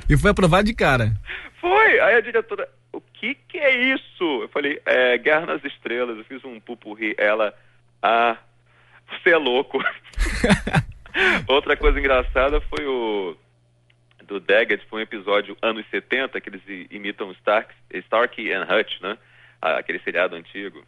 [0.09, 1.11] E foi aprovado de cara.
[1.61, 1.99] Foi!
[1.99, 4.41] Aí a diretora, o que que é isso?
[4.41, 6.17] Eu falei, é Guerra nas Estrelas.
[6.17, 7.15] Eu fiz um pupurri.
[7.17, 7.53] Ela,
[8.01, 8.37] ah,
[9.09, 9.79] você é louco.
[11.47, 13.35] Outra coisa engraçada foi o
[14.23, 19.17] do Daggett, foi um episódio anos 70 que eles imitam Stark, Starkey and Hutch, né?
[19.61, 20.83] Aquele seriado antigo.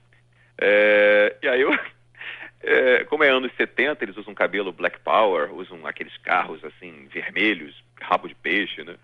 [0.60, 1.72] É, e aí eu,
[2.64, 7.76] é, como é anos 70, eles usam cabelo Black Power, usam aqueles carros assim vermelhos,
[8.02, 8.96] rabo de peixe, né?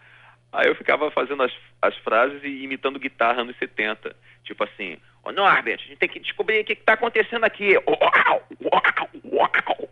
[0.52, 4.16] Aí eu ficava fazendo as, as frases e imitando guitarra anos 70.
[4.44, 7.76] Tipo assim, ô oh, Norbert, a gente tem que descobrir o que está acontecendo aqui.
[7.78, 9.90] Uau, uau, uau.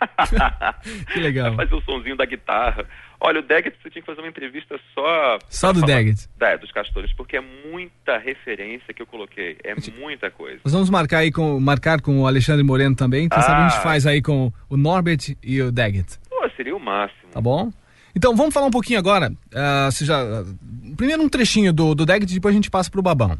[1.12, 1.54] que legal.
[1.54, 2.86] Fazer o sonzinho da guitarra.
[3.20, 5.38] Olha, o Daggett, você tinha que fazer uma entrevista só...
[5.48, 6.26] Só do Daggett?
[6.40, 9.58] É, dos Castores, porque é muita referência que eu coloquei.
[9.62, 10.60] É muita coisa.
[10.64, 13.28] Nós vamos marcar aí com, marcar com o Alexandre Moreno também.
[13.28, 13.42] Quem ah.
[13.42, 16.18] sabe a gente faz aí com o Norbert e o Daggett.
[16.30, 17.30] Pô, seria o máximo.
[17.30, 17.70] Tá bom?
[18.16, 19.30] Então, vamos falar um pouquinho agora.
[19.30, 23.02] Uh, se já, uh, primeiro um trechinho do, do Daggett, depois a gente passa pro
[23.02, 23.38] Babão.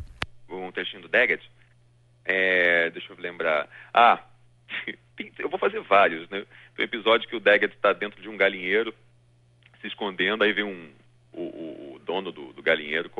[0.49, 1.42] Um trechinho do Daggett?
[2.25, 3.66] É, deixa eu lembrar.
[3.92, 4.20] Ah,
[5.38, 6.44] eu vou fazer vários, né?
[6.74, 8.94] Tem um episódio que o Daggett está dentro de um galinheiro,
[9.80, 10.90] se escondendo, aí vem um,
[11.33, 13.11] o, o dono do, do, galinheiro,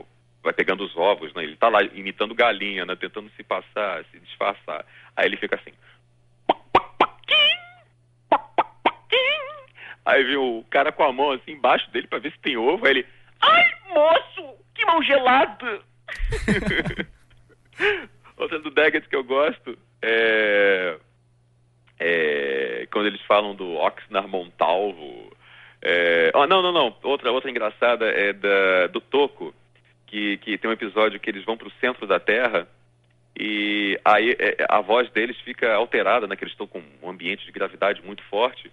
[0.43, 1.43] vai pegando os ovos, né?
[1.43, 2.97] Ele está lá imitando galinha, né?
[2.97, 4.85] Tentando se passar, se disfarçar.
[5.17, 5.73] Aí ele fica assim...
[10.05, 12.85] Aí vem o cara com a mão assim embaixo dele para ver se tem ovo.
[12.85, 13.07] Aí ele,
[13.41, 15.83] ai moço, que mão gelada!
[18.37, 20.99] Outra do Daggett que eu gosto é,
[22.01, 25.31] é quando eles falam do Oxnar Montalvo.
[25.83, 26.97] É, oh, não, não, não.
[27.03, 29.55] Outra, outra engraçada é da, do Toco,
[30.07, 32.67] que, que tem um episódio que eles vão para o centro da Terra
[33.39, 36.37] e aí é, a voz deles fica alterada, né?
[36.37, 38.71] Que eles estão com um ambiente de gravidade muito forte.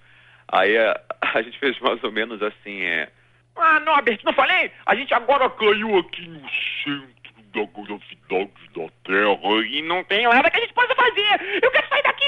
[0.47, 3.09] Aí a, a gente fez mais ou menos assim, é...
[3.55, 4.71] Ah, Norbert, não falei?
[4.85, 6.47] A gente agora caiu aqui no
[6.83, 7.16] centro
[7.65, 11.62] da gravidade da Terra e não tem nada que a gente possa fazer.
[11.63, 12.26] Eu quero sair daqui.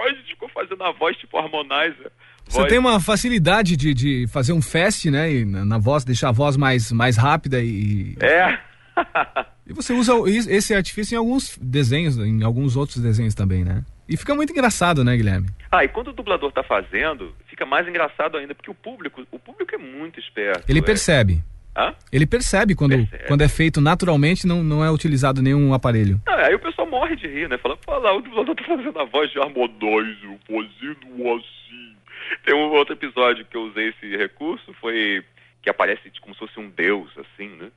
[0.00, 2.10] A gente ficou fazendo a voz tipo harmonizer.
[2.48, 5.30] Você tem uma facilidade de, de fazer um fast, né?
[5.30, 8.16] E na, na voz, deixar a voz mais, mais rápida e.
[8.20, 8.58] É.
[9.66, 13.84] e você usa esse artifício em alguns desenhos, em alguns outros desenhos também, né?
[14.08, 15.48] E fica muito engraçado, né, Guilherme?
[15.70, 19.38] Ah, e quando o dublador tá fazendo, fica mais engraçado ainda, porque o público, o
[19.38, 20.64] público é muito esperto.
[20.68, 20.82] Ele é.
[20.82, 21.44] percebe.
[21.76, 21.94] Hã?
[22.12, 23.24] Ele percebe quando, percebe.
[23.28, 26.20] quando é feito naturalmente, não, não é utilizado nenhum aparelho.
[26.26, 27.58] Ah, aí o pessoal morre de rir, né?
[27.58, 31.96] Fala, fala, o dublador tá fazendo a voz de harmonizer, fazendo assim.
[32.44, 35.24] Tem um outro episódio que eu usei esse recurso, foi
[35.62, 37.70] que aparece como se fosse um deus, assim, né?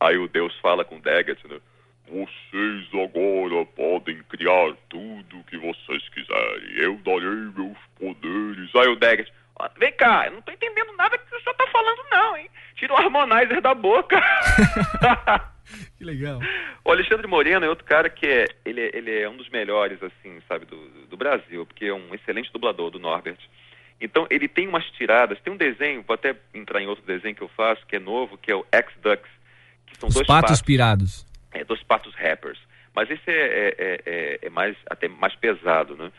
[0.00, 1.58] Aí o deus fala com o Daggett, né?
[2.06, 6.76] Vocês agora podem criar tudo o que vocês quiserem.
[6.76, 8.74] Eu darei meus poderes.
[8.74, 9.32] Aí o Daggett,
[9.78, 12.50] vem cá, eu não tô entendendo nada que o senhor tá falando não, hein?
[12.76, 14.20] Tira o harmonizer da boca.
[15.96, 16.40] que legal.
[16.84, 20.02] O Alexandre Moreno é outro cara que é, ele, é, ele é um dos melhores,
[20.02, 23.38] assim, sabe, do, do Brasil, porque é um excelente dublador do Norbert.
[24.00, 27.42] Então, ele tem umas tiradas, tem um desenho, vou até entrar em outro desenho que
[27.42, 29.30] eu faço, que é novo, que é o X-Ducks,
[29.86, 32.58] que são Os dois patos, patos pirados é, dos patos rappers.
[32.94, 36.12] Mas esse é, é, é, é, mais até mais pesado, né?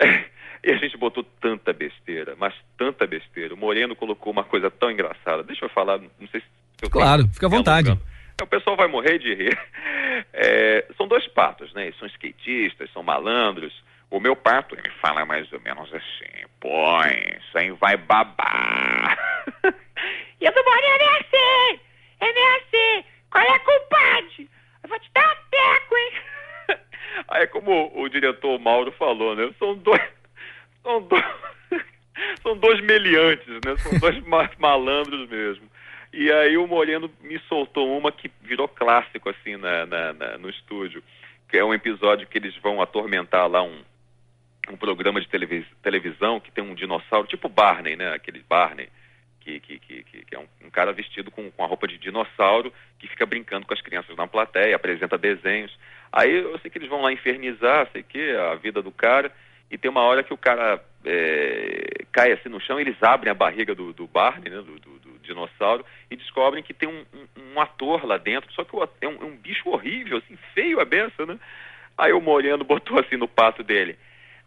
[0.66, 3.54] E a gente botou tanta besteira, mas tanta besteira.
[3.54, 5.44] O Moreno colocou uma coisa tão engraçada.
[5.44, 6.46] Deixa eu falar, não sei se
[6.82, 7.90] eu Claro, fica à vontade.
[7.90, 9.56] É, o pessoal vai morrer de rir.
[10.32, 11.92] É, são dois patos, né?
[11.98, 13.70] São skatistas, são malandros.
[14.10, 19.18] O meu pato, ele fala mais ou menos assim, põe, sem vai babar.
[20.40, 21.80] e o do Moreno é assim,
[22.22, 24.48] ele é assim, qual é a culpade?
[24.82, 26.12] Eu vou te dar um teco, hein?
[27.28, 29.52] Aí como o, o diretor Mauro falou, né?
[29.58, 30.00] São dois,
[30.86, 31.24] são dois,
[32.42, 33.76] são dois meliantes, né?
[33.78, 34.22] São dois
[34.58, 35.68] malandros mesmo.
[36.12, 40.48] E aí o Moreno me soltou uma que virou clássico, assim, na, na, na, no
[40.48, 41.02] estúdio.
[41.48, 43.82] Que é um episódio que eles vão atormentar lá um,
[44.70, 48.14] um programa de televis, televisão que tem um dinossauro, tipo Barney, né?
[48.14, 48.88] Aquele Barney,
[49.40, 52.72] que, que, que, que é um, um, cara vestido com, com a roupa de dinossauro,
[52.98, 55.76] que fica brincando com as crianças na plateia, apresenta desenhos.
[56.12, 59.32] Aí eu sei que eles vão lá infernizar, sei que, a vida do cara,
[59.70, 63.34] e tem uma hora que o cara é, cai assim no chão, eles abrem a
[63.34, 64.56] barriga do, do Barney, né?
[64.56, 68.64] Do, do, do dinossauro, e descobrem que tem um, um, um, ator lá dentro, só
[68.64, 71.38] que é um, é um bicho horrível, assim, feio a beça, né?
[71.98, 73.98] Aí o Moreno botou assim no pato dele.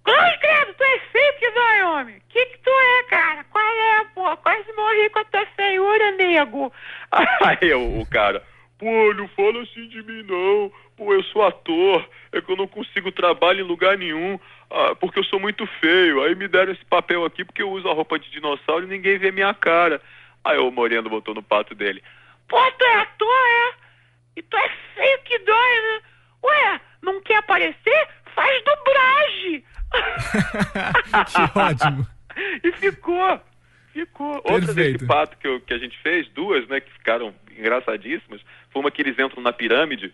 [0.03, 2.21] Cruz, credo, tu é feio que dói, homem.
[2.29, 3.43] Que que tu é, cara?
[3.45, 4.37] Qual é, pô?
[4.37, 6.71] Quase morri com a tua feiura, nego.
[7.43, 8.41] Aí o, o cara,
[8.77, 10.71] pô, não fala assim de mim, não.
[10.95, 14.39] Pô, eu sou ator, é que eu não consigo trabalho em lugar nenhum,
[14.71, 16.21] ah, porque eu sou muito feio.
[16.23, 19.17] Aí me deram esse papel aqui porque eu uso a roupa de dinossauro e ninguém
[19.17, 20.01] vê minha cara.
[20.43, 22.03] Aí o Moreno botou no pato dele.
[22.47, 23.73] Pô, tu é ator, é?
[24.37, 26.01] E tu é feio que dói, né?
[26.43, 28.07] Ué, não quer aparecer?
[28.35, 29.63] Faz dublagem.
[31.27, 32.07] que ótimo.
[32.63, 33.41] e ficou.
[33.91, 34.41] Ficou.
[34.41, 34.53] Perfeito.
[34.53, 38.81] Outra desse pato que, eu, que a gente fez, duas, né, que ficaram engraçadíssimas, foi
[38.81, 40.13] uma que eles entram na pirâmide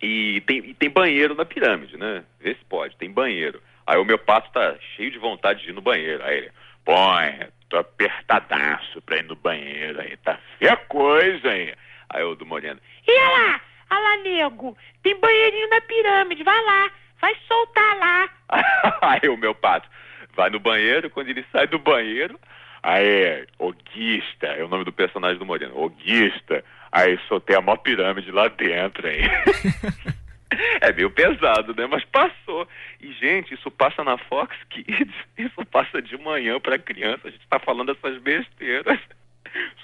[0.00, 2.24] e tem, e tem banheiro na pirâmide, né?
[2.40, 3.60] Vê se pode, tem banheiro.
[3.86, 6.22] Aí o meu pato tá cheio de vontade de ir no banheiro.
[6.24, 6.52] Aí ele,
[6.84, 11.74] põe, tô apertadaço pra ir no banheiro aí, tá feia coisa aí.
[12.08, 13.60] Aí o do Moreno, e lá,
[13.90, 18.28] olha lá, nego, tem banheirinho na pirâmide, vai lá, vai soltar lá.
[19.02, 19.88] aí o meu pato
[20.34, 22.38] vai no banheiro, quando ele sai do banheiro,
[22.82, 28.30] aí, Oguista, é o nome do personagem do Moreno, Oguista, aí soltei a maior pirâmide
[28.30, 29.22] lá dentro aí.
[30.80, 31.86] É meio pesado, né?
[31.86, 32.66] Mas passou.
[33.00, 35.14] E, gente, isso passa na Fox Kids.
[35.38, 37.28] Isso passa de manhã para criança.
[37.28, 38.98] A gente tá falando essas besteiras.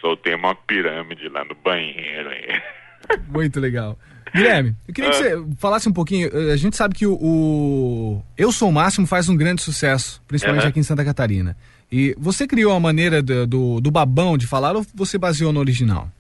[0.01, 2.61] Soltei uma pirâmide lá no banheiro aí.
[3.31, 3.97] Muito legal.
[4.35, 6.29] Guilherme, eu queria que você falasse um pouquinho.
[6.33, 10.21] eh, A gente sabe que o, o Eu Sou o Máximo faz um grande sucesso,
[10.27, 10.71] principalmente Aham.
[10.71, 11.57] aqui em Santa Catarina.
[11.91, 15.61] E você criou a maneira do, do, do babão de falar ou você baseou no
[15.61, 16.11] original?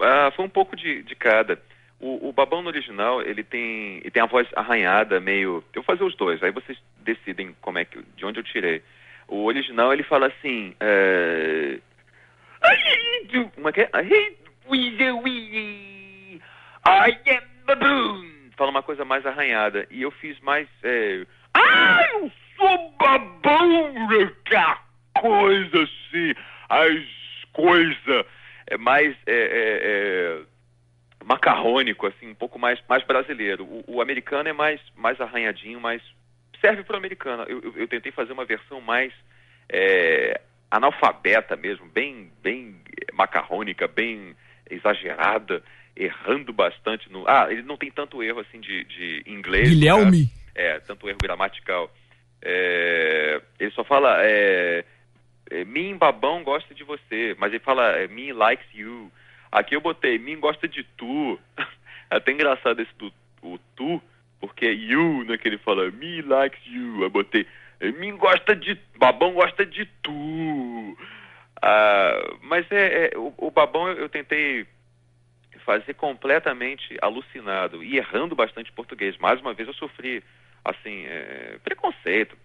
[0.00, 1.60] Ah, foi um pouco de, de cada.
[2.00, 5.62] O, o Babão no original, ele tem, ele tem a voz arranhada, meio...
[5.72, 8.82] Eu vou fazer os dois, aí vocês decidem como é que, de onde eu tirei.
[9.28, 10.74] O original, ele fala assim...
[10.80, 11.78] É...
[13.54, 13.90] Como é que é?
[16.86, 18.50] I am Baboon.
[18.56, 19.86] Fala uma coisa mais arranhada.
[19.90, 20.68] E eu fiz mais...
[20.82, 21.24] É...
[21.54, 23.94] Ah, eu sou babão,
[25.20, 26.34] coisa assim,
[26.68, 27.04] as
[27.52, 28.26] coisas...
[28.72, 29.16] É mais...
[29.26, 30.52] É, é, é
[31.24, 33.64] macarrônico, assim, um pouco mais, mais brasileiro.
[33.64, 36.02] O, o americano é mais, mais arranhadinho, mais
[36.60, 37.44] serve para o americano.
[37.48, 39.12] Eu, eu, eu tentei fazer uma versão mais
[39.68, 42.76] é, analfabeta mesmo, bem, bem
[43.12, 44.34] macarrônica, bem
[44.70, 45.62] exagerada,
[45.94, 47.28] errando bastante no.
[47.28, 49.68] Ah, ele não tem tanto erro assim de, de inglês.
[49.68, 50.26] Guilherme.
[50.26, 50.32] tá?
[50.54, 51.92] É, tanto erro gramatical.
[52.40, 54.16] É, ele só fala.
[54.20, 54.84] É,
[55.52, 59.12] é, Mim babão gosta de você, mas ele fala é, me likes you.
[59.50, 61.38] Aqui eu botei mim gosta de tu.
[62.10, 63.12] É até engraçado esse do
[63.42, 64.00] o tu,
[64.40, 67.02] porque é you, né, que ele fala me likes you.
[67.02, 67.46] Eu botei
[67.80, 70.96] é, mim gosta de babão gosta de tu.
[71.60, 74.66] Ah, mas é, é, o, o babão eu, eu tentei
[75.66, 79.18] fazer completamente alucinado e errando bastante português.
[79.18, 80.24] Mais uma vez eu sofri
[80.64, 82.36] assim é, preconceito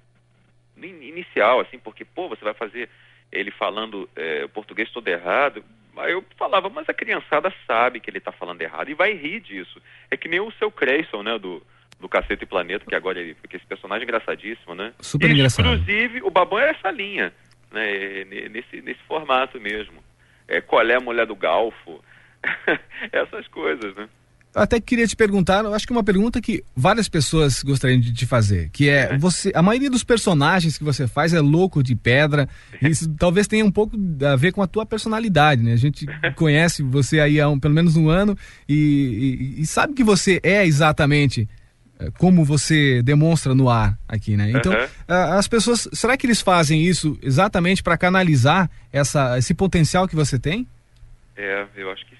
[0.85, 2.89] inicial, assim, porque pô, você vai fazer
[3.31, 5.63] ele falando é, português todo errado.
[5.97, 9.39] Aí eu falava, mas a criançada sabe que ele tá falando errado e vai rir
[9.39, 9.81] disso.
[10.11, 11.61] É que nem o seu Creyson, né, do,
[11.99, 14.93] do Cacete e Planeta, que agora ele, porque esse personagem é engraçadíssimo, né?
[14.99, 15.65] Super engraçado.
[15.65, 17.33] Inclusive, o Babão é essa linha,
[17.71, 20.03] né, ne- nesse, nesse formato mesmo.
[20.47, 22.01] É, qual é a mulher do Galfo?
[23.11, 24.07] Essas coisas, né?
[24.57, 28.11] Eu até queria te perguntar, eu acho que uma pergunta que várias pessoas gostariam de
[28.11, 31.95] te fazer, que é, você, a maioria dos personagens que você faz é louco de
[31.95, 32.49] pedra,
[32.81, 35.73] e isso talvez tenha um pouco a ver com a tua personalidade, né?
[35.73, 38.35] A gente conhece você aí há um, pelo menos um ano
[38.67, 41.47] e, e- e sabe que você é exatamente
[41.99, 44.49] eh, como você demonstra no ar aqui, né?
[44.51, 44.73] Então,
[45.07, 50.15] ah, as pessoas, será que eles fazem isso exatamente para canalizar essa, esse potencial que
[50.15, 50.67] você tem?
[51.37, 52.17] É, eu acho que sim.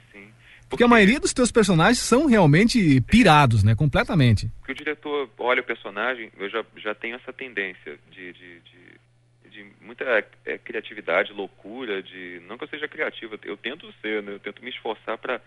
[0.70, 3.74] Porque a maioria dos teus personagens são realmente pirados, né?
[3.76, 4.50] Completamente.
[4.60, 9.50] Porque o diretor olha o personagem, eu já, já tenho essa tendência de, de, de,
[9.50, 10.04] de muita
[10.46, 12.42] é, criatividade, loucura, de.
[12.48, 14.34] Não que eu seja criativo, eu tento ser, né?
[14.34, 15.40] Eu tento me esforçar para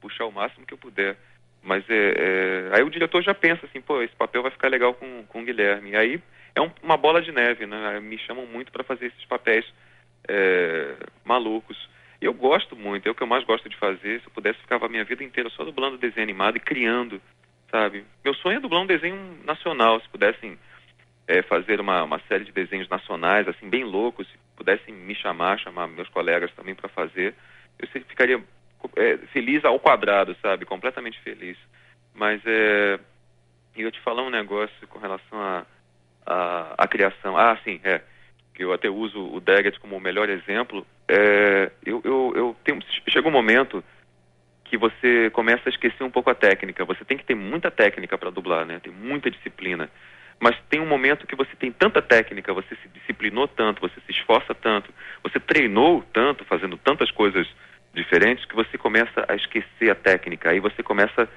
[0.00, 1.16] puxar o máximo que eu puder.
[1.62, 4.94] Mas é, é, aí o diretor já pensa assim, pô, esse papel vai ficar legal
[4.94, 5.90] com, com o Guilherme.
[5.92, 6.22] E aí
[6.54, 7.98] é um- uma bola de neve, né?
[7.98, 9.64] Me chamam muito para fazer esses papéis
[10.28, 11.88] é, malucos.
[12.20, 14.20] Eu gosto muito, é o que eu mais gosto de fazer.
[14.20, 17.20] Se eu pudesse, ficava a minha vida inteira só dublando desenho animado e criando,
[17.70, 18.04] sabe?
[18.24, 20.58] Meu sonho é dublar um desenho nacional, se pudessem
[21.28, 25.58] é, fazer uma, uma série de desenhos nacionais, assim, bem loucos, se pudessem me chamar,
[25.58, 27.34] chamar meus colegas também para fazer,
[27.78, 28.42] eu ficaria
[28.96, 30.64] é, feliz ao quadrado, sabe?
[30.64, 31.58] Completamente feliz.
[32.14, 32.98] Mas é,
[33.76, 35.66] eu te falar um negócio com relação à
[36.26, 37.36] a, a, criação.
[37.36, 38.02] Ah, sim, é.
[38.56, 40.86] Que eu até uso o Daggett como o melhor exemplo.
[41.06, 43.84] É, eu, eu, eu tenho, chega um momento
[44.64, 46.82] que você começa a esquecer um pouco a técnica.
[46.86, 48.80] Você tem que ter muita técnica para dublar, né?
[48.82, 49.90] Tem muita disciplina.
[50.40, 54.12] Mas tem um momento que você tem tanta técnica, você se disciplinou tanto, você se
[54.12, 54.92] esforça tanto,
[55.22, 57.46] você treinou tanto, fazendo tantas coisas
[57.92, 60.48] diferentes, que você começa a esquecer a técnica.
[60.48, 61.28] Aí você começa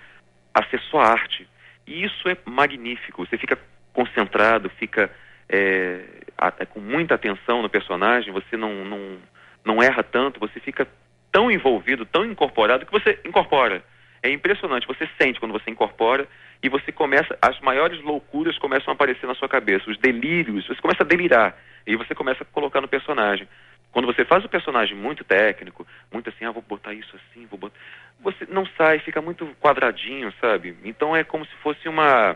[0.54, 1.46] a ser só arte.
[1.86, 3.26] E isso é magnífico.
[3.26, 3.60] Você fica
[3.92, 5.12] concentrado, fica
[5.50, 6.02] é,
[6.48, 9.18] a- com muita atenção no personagem, você não, não,
[9.66, 10.88] não erra tanto, você fica
[11.32, 13.84] tão envolvido, tão incorporado, que você incorpora.
[14.22, 16.28] É impressionante, você sente quando você incorpora
[16.62, 20.82] e você começa, as maiores loucuras começam a aparecer na sua cabeça, os delírios, você
[20.82, 23.48] começa a delirar e você começa a colocar no personagem.
[23.92, 27.58] Quando você faz o personagem muito técnico, muito assim, ah, vou botar isso assim, vou
[27.58, 27.76] botar.
[28.22, 30.78] Você não sai, fica muito quadradinho, sabe?
[30.84, 32.36] Então é como se fosse uma.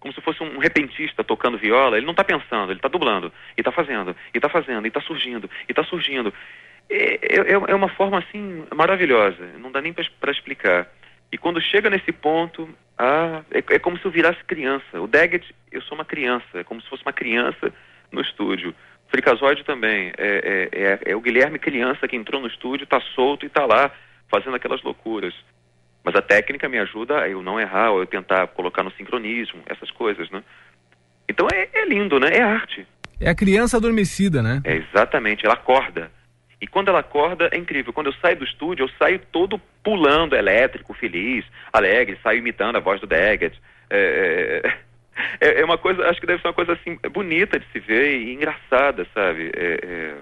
[0.00, 3.60] Como se fosse um repentista tocando viola, ele não está pensando, ele está dublando, e
[3.60, 6.32] está fazendo, e está fazendo, e está surgindo, e está surgindo.
[6.88, 10.88] É, é, é uma forma assim maravilhosa, não dá nem para explicar.
[11.30, 15.00] E quando chega nesse ponto, ah, é, é como se eu virasse criança.
[15.00, 17.72] O Daggett, eu sou uma criança, é como se fosse uma criança
[18.10, 18.74] no estúdio.
[19.06, 23.00] O Fricazoide também, é, é, é, é o Guilherme criança que entrou no estúdio, está
[23.14, 23.90] solto e está lá
[24.28, 25.34] fazendo aquelas loucuras.
[26.02, 29.62] Mas a técnica me ajuda a eu não errar, ou eu tentar colocar no sincronismo,
[29.66, 30.42] essas coisas, né?
[31.28, 32.36] Então é, é lindo, né?
[32.36, 32.86] É arte.
[33.20, 34.62] É a criança adormecida, né?
[34.64, 36.10] É exatamente, ela acorda.
[36.60, 37.92] E quando ela acorda, é incrível.
[37.92, 42.80] Quando eu saio do estúdio, eu saio todo pulando, elétrico, feliz, alegre, saio imitando a
[42.80, 43.58] voz do Daggett.
[43.88, 44.74] É,
[45.40, 48.18] é, é uma coisa, acho que deve ser uma coisa assim, bonita de se ver
[48.18, 49.50] e engraçada, sabe?
[49.54, 50.14] É, é,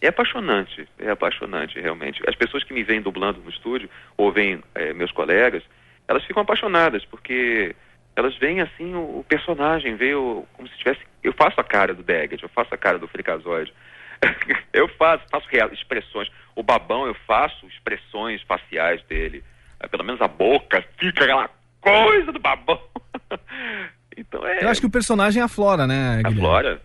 [0.00, 2.22] é apaixonante, é apaixonante, realmente.
[2.28, 5.62] As pessoas que me veem dublando no estúdio, ou veem é, meus colegas,
[6.06, 7.74] elas ficam apaixonadas, porque
[8.16, 11.00] elas veem assim o, o personagem, veem o- como se tivesse.
[11.22, 13.72] Eu faço a cara do Daggett, eu faço a cara do Fricazoide.
[14.72, 16.28] eu faço, faço real, expressões.
[16.56, 19.44] O babão, eu faço expressões faciais dele.
[19.80, 22.80] É, Pelo menos a boca fica aquela coisa do babão.
[24.16, 24.64] então é.
[24.64, 26.40] Eu acho que o personagem aflora, né, A Guilherme?
[26.40, 26.82] Flora?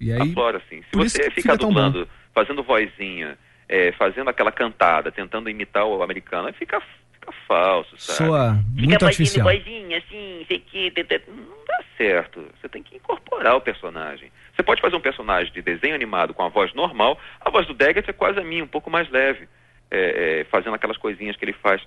[0.00, 0.82] E aí, A Flora, sim.
[0.82, 2.08] Se por isso você que fica dublando,
[2.38, 3.36] fazendo vozinha,
[3.68, 6.80] é, fazendo aquela cantada, tentando imitar o americano, aí fica,
[7.12, 8.18] fica falso, sabe?
[8.18, 9.46] soa muito Fica artificial.
[9.46, 10.90] fazendo vozinha, assim, sei que...
[10.92, 11.20] tê, tê.
[11.26, 12.44] Não dá certo.
[12.60, 14.30] Você tem que incorporar o personagem.
[14.54, 17.74] Você pode fazer um personagem de desenho animado com a voz normal, a voz do
[17.74, 19.48] Daggett é quase a minha, um pouco mais leve,
[19.90, 21.82] é, é, fazendo aquelas coisinhas que ele faz.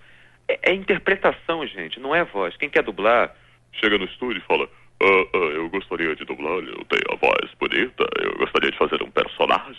[0.50, 2.58] É, é interpretação, gente, não é voz.
[2.58, 3.34] Quem quer dublar,
[3.74, 4.70] Chega no estúdio e fala:
[5.02, 9.02] "Ah, ah, Eu gostaria de dublar, eu tenho a voz bonita, eu gostaria de fazer
[9.02, 9.76] um personagem.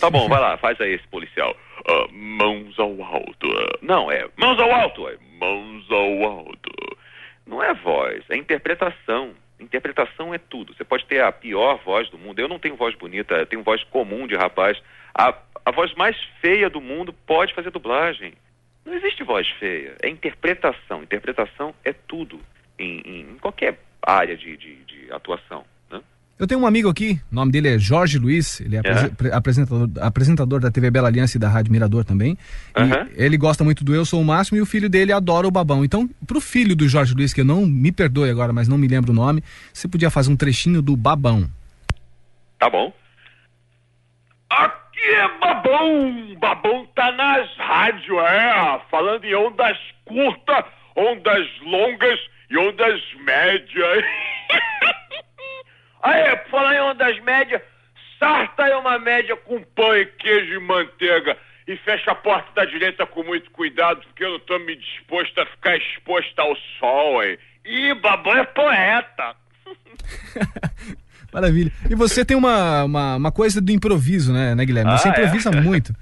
[0.00, 1.56] Tá bom, vai lá, faz aí esse policial.
[1.88, 3.48] Ah, mãos ao alto.
[3.82, 5.08] Não, é mãos ao alto.
[5.08, 6.70] É, mãos ao alto.
[7.46, 9.34] não é voz, é interpretação.
[9.60, 10.74] Interpretação é tudo.
[10.74, 12.38] Você pode ter a pior voz do mundo.
[12.40, 14.80] Eu não tenho voz bonita, eu tenho voz comum de rapaz.
[15.14, 15.32] A,
[15.64, 18.34] a voz mais feia do mundo pode fazer dublagem.
[18.84, 19.96] Não existe voz feia.
[20.02, 21.02] É interpretação.
[21.02, 22.40] Interpretação é tudo
[22.78, 23.78] em, em qualquer
[24.12, 25.64] área de, de, de atuação.
[25.90, 26.00] Né?
[26.38, 29.88] Eu tenho um amigo aqui, o nome dele é Jorge Luiz, ele é, pre- apresentador,
[30.00, 32.36] apresentador da TV Bela Aliança e da Rádio Mirador também.
[32.76, 33.08] Aham.
[33.14, 35.84] ele gosta muito do Eu Sou o Máximo e o filho dele adora o Babão.
[35.84, 38.88] Então, pro filho do Jorge Luiz, que eu não me perdoe agora, mas não me
[38.88, 39.42] lembro o nome,
[39.72, 41.48] você podia fazer um trechinho do Babão.
[42.58, 42.92] Tá bom.
[44.50, 46.36] Aqui é Babão!
[46.38, 48.80] Babão tá nas rádios, é!
[48.90, 50.64] Falando em ondas curtas,
[50.96, 52.18] ondas longas
[52.50, 54.04] e ondas médias.
[56.02, 57.62] Aí, por falar em ondas médias,
[58.18, 61.36] sarta é uma média com pão e queijo e manteiga.
[61.66, 65.40] E fecha a porta da direita com muito cuidado, porque eu não tô me disposto
[65.40, 67.38] a ficar exposto ao sol, hein?
[67.64, 69.34] Ih, Babão é poeta.
[71.32, 71.72] Maravilha.
[71.88, 74.92] E você tem uma, uma, uma coisa do improviso, né, né Guilherme?
[74.92, 75.60] Você Ah, improvisa é?
[75.60, 75.94] muito.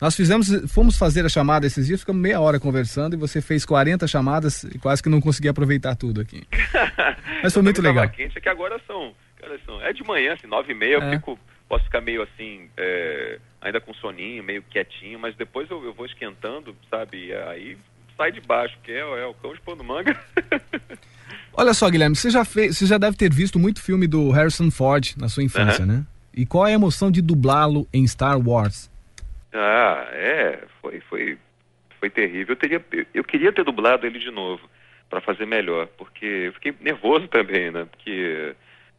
[0.00, 3.64] Nós fizemos, fomos fazer a chamada esses dias, ficamos meia hora conversando e você fez
[3.64, 6.44] 40 chamadas e quase que não consegui aproveitar tudo aqui.
[7.42, 8.08] Mas foi muito tava legal.
[8.10, 11.02] quente, é que agora são, cara, são- É de manhã, assim, nove e meia, eu
[11.02, 11.10] É.
[11.16, 11.36] fico,
[11.68, 16.06] posso ficar meio assim, é, ainda com soninho, meio quietinho, mas depois eu, eu vou
[16.06, 17.32] esquentando, sabe?
[17.48, 17.76] Aí
[18.16, 20.16] sai de baixo, porque é, é o cão de pano manga.
[21.52, 24.70] Olha só, Guilherme, você já fez, você já deve ter visto muito filme do Harrison
[24.70, 26.04] Ford na sua infância, né?
[26.32, 28.88] E qual é a emoção de dublá-lo em Star Wars?
[29.52, 31.38] Ah, é, foi, foi,
[31.98, 32.52] foi terrível.
[32.52, 32.84] Eu, teria,
[33.14, 34.68] eu, queria ter dublado ele de novo,
[35.08, 37.86] para fazer melhor, porque eu fiquei nervoso também, né?
[37.90, 38.54] Porque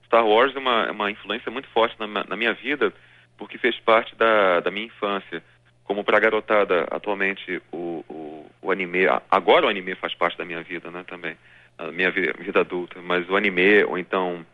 [0.06, 2.92] Star Wars é uma, é uma influência muito forte na, na minha vida,
[3.38, 5.44] porque fez parte da, da minha infância.
[5.84, 10.46] Como pra garotada, atualmente o, o, o anime, a- agora o anime faz parte da
[10.46, 11.36] minha vida, né, também,
[11.80, 14.46] a minha vida, vida adulta, mas o anime, ou então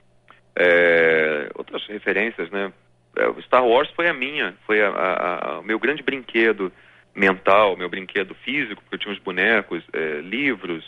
[0.56, 2.72] é, outras referências, né?
[3.18, 6.72] É, Star Wars foi a minha, foi o meu grande brinquedo
[7.16, 10.84] mental, meu brinquedo físico, porque eu tinha os bonecos, é, livros,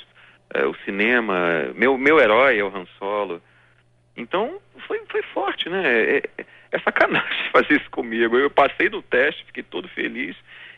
[0.53, 3.41] é, o cinema, meu, meu herói é o Han Solo.
[4.15, 5.83] Então, foi, foi forte, né?
[5.85, 8.37] É, é- é sacanagem fazer isso comigo.
[8.37, 10.35] Eu passei no teste, fiquei todo feliz,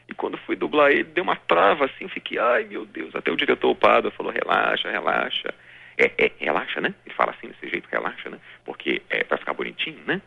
[0.07, 3.35] e quando fui dublar ele, deu uma trava assim, fiquei, ai meu Deus, até o
[3.35, 5.53] diretor o Pado falou, relaxa, relaxa.
[5.99, 6.93] É, é, relaxa, né?
[7.05, 8.37] Ele fala assim, desse jeito, relaxa, né?
[8.63, 10.21] Porque é pra ficar bonitinho, né?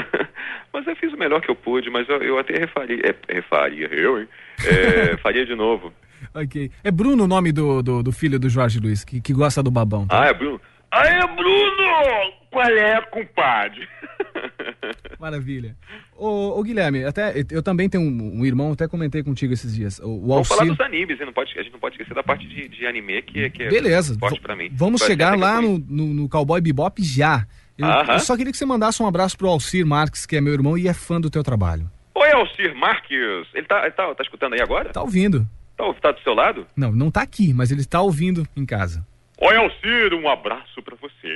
[0.72, 3.86] mas eu fiz o melhor que eu pude, mas eu, eu até refaria, é, refaria,
[3.92, 4.28] eu, hein?
[4.66, 5.92] É, faria de novo.
[6.34, 6.70] Ok.
[6.82, 9.70] É Bruno o nome do, do, do filho do Jorge Luiz, que, que gosta do
[9.70, 10.06] babão.
[10.06, 10.22] tá?
[10.22, 10.58] Ah, é Bruno?
[10.94, 12.32] Aê, Bruno!
[12.50, 13.88] Qual é, compadre?
[15.18, 15.76] Maravilha.
[16.16, 19.98] Ô, ô, Guilherme, até eu também tenho um, um irmão, até comentei contigo esses dias.
[19.98, 22.46] O, o Vamos falar dos animes, não pode, a gente não pode esquecer da parte
[22.46, 24.16] de, de anime, que, é- que é Beleza.
[24.20, 24.70] forte pra mim.
[24.72, 27.44] Vamos chegar lá no, no, no Cowboy Bebop já.
[27.76, 30.52] Eu, eu só queria que você mandasse um abraço pro Alcir Marques, que é meu
[30.52, 31.90] irmão e é fã do teu trabalho.
[32.14, 33.48] Oi, Alcir Marques.
[33.52, 34.90] Ele tá, ele tá, tá escutando aí agora?
[34.90, 35.44] Tá ouvindo?
[35.76, 36.64] Tá, tá do seu lado?
[36.76, 39.04] Não, não tá aqui, mas ele tá ouvindo em casa.
[39.40, 41.28] Oi, Alcir, um abraço pra você.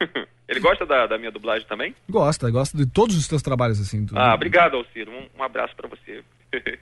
[0.48, 1.94] Ele gosta da, da minha dublagem também?
[2.08, 4.04] Gosta, gosta de todos os teus trabalhos assim.
[4.04, 5.08] do- Ah, obrigado, Alcir.
[5.08, 6.22] Um, um abraço pra você.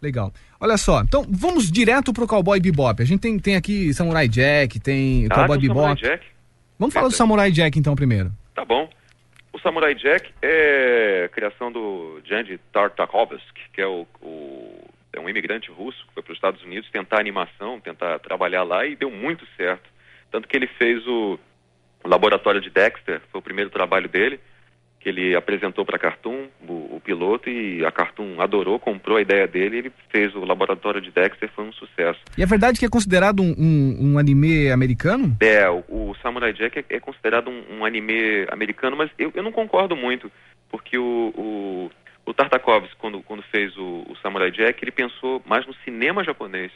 [0.00, 0.32] Legal.
[0.60, 3.02] Olha só, então vamos direto pro Cowboy Bebop.
[3.02, 6.08] A gente tem, tem aqui Samurai Jack, tem Ah, Cowboy tem o Samurai Bebop.
[6.08, 6.26] Jack.
[6.78, 8.30] Vamos falar do Samurai Jack então primeiro.
[8.54, 8.88] Tá bom.
[9.52, 15.70] O Samurai Jack é criação do Jandy Tartakovsky, que é, o, o- é um imigrante
[15.70, 19.46] russo que foi para os Estados Unidos tentar animação, tentar trabalhar lá e deu muito
[19.56, 19.88] certo.
[20.30, 21.38] Tanto que ele fez o,
[22.04, 24.40] o laboratório de Dexter, foi o primeiro trabalho dele,
[25.00, 29.22] que ele apresentou para a Cartoon, o, o piloto, e a Cartoon adorou, comprou a
[29.22, 32.20] ideia dele e ele fez o laboratório de Dexter, foi um sucesso.
[32.36, 35.36] E é verdade que é considerado um, um, um anime americano?
[35.40, 39.42] É, o, o Samurai Jack é, é considerado um, um anime americano, mas eu, eu
[39.42, 40.30] não concordo muito,
[40.68, 41.90] porque o, o,
[42.28, 46.70] o Tartakovsky, quando, quando fez o, o Samurai Jack, ele pensou mais no cinema japonês,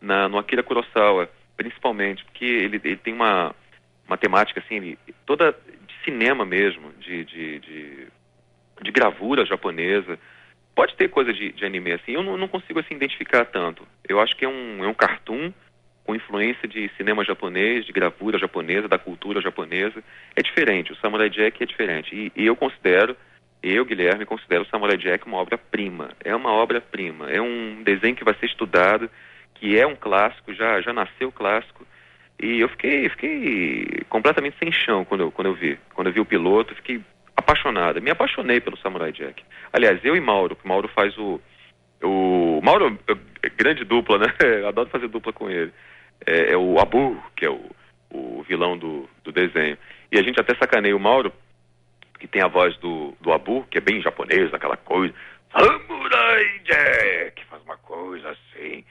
[0.00, 3.54] na, no Akira Kurosawa, principalmente, porque ele, ele tem uma,
[4.06, 8.06] uma temática assim, ele, toda de cinema mesmo, de, de, de,
[8.82, 10.18] de gravura japonesa.
[10.74, 13.88] Pode ter coisa de, de anime assim, eu não, não consigo assim identificar tanto.
[14.06, 15.52] Eu acho que é um, é um cartoon
[16.04, 20.04] com influência de cinema japonês, de gravura japonesa, da cultura japonesa.
[20.36, 22.14] É diferente, o Samurai Jack é diferente.
[22.14, 23.16] E, e eu considero,
[23.62, 26.10] eu, Guilherme, considero o Samurai Jack uma obra-prima.
[26.24, 27.30] É uma obra-prima.
[27.30, 29.10] É um desenho que vai ser estudado,
[29.54, 31.86] que é um clássico, já, já nasceu clássico.
[32.40, 35.78] E eu fiquei, fiquei completamente sem chão quando eu, quando eu vi.
[35.92, 37.00] Quando eu vi o piloto, fiquei
[37.36, 38.00] apaixonado.
[38.00, 39.42] Me apaixonei pelo Samurai Jack.
[39.72, 41.40] Aliás, eu e Mauro, que Mauro faz o.
[42.00, 42.96] O Mauro
[43.42, 44.26] é grande dupla, né?
[44.68, 45.72] Adoro fazer dupla com ele.
[46.24, 47.60] É, é o Abu, que é o,
[48.08, 49.76] o vilão do, do desenho.
[50.12, 51.32] E a gente até sacaneia o Mauro,
[52.18, 55.14] que tem a voz do, do Abu, que é bem japonês, aquela coisa.
[55.52, 58.84] Samurai Jack, faz uma coisa assim.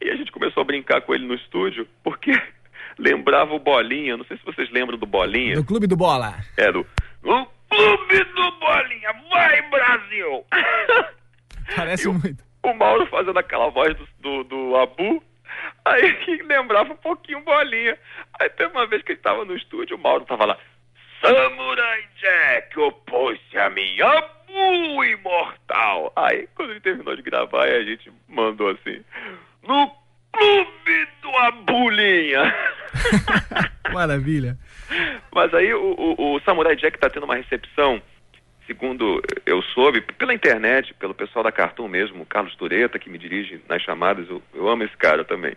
[0.00, 2.32] E a gente começou a brincar com ele no estúdio, porque
[2.98, 4.16] lembrava o Bolinha.
[4.16, 5.56] Não sei se vocês lembram do Bolinha.
[5.56, 6.34] Do Clube do Bola.
[6.56, 6.80] É do.
[7.22, 10.44] O Clube do Bolinha, vai Brasil!
[11.76, 12.42] Parece muito.
[12.62, 15.22] O Mauro fazendo aquela voz do, do, do Abu,
[15.84, 17.96] aí que lembrava um pouquinho Bolinha.
[18.40, 20.58] Aí teve uma vez que ele tava no estúdio, o Mauro tava lá.
[21.20, 26.12] Samurai Jack opôs-se a mim, Abu imortal.
[26.16, 29.02] Aí quando ele terminou de gravar, a gente mandou assim.
[29.66, 29.90] No
[30.32, 32.54] Clube do Abulinha.
[33.92, 34.56] Maravilha.
[35.32, 38.00] Mas aí o, o, o Samurai Jack tá tendo uma recepção,
[38.66, 43.18] segundo eu soube, pela internet, pelo pessoal da Cartoon mesmo, o Carlos Tureta, que me
[43.18, 45.54] dirige nas chamadas, eu, eu amo esse cara também.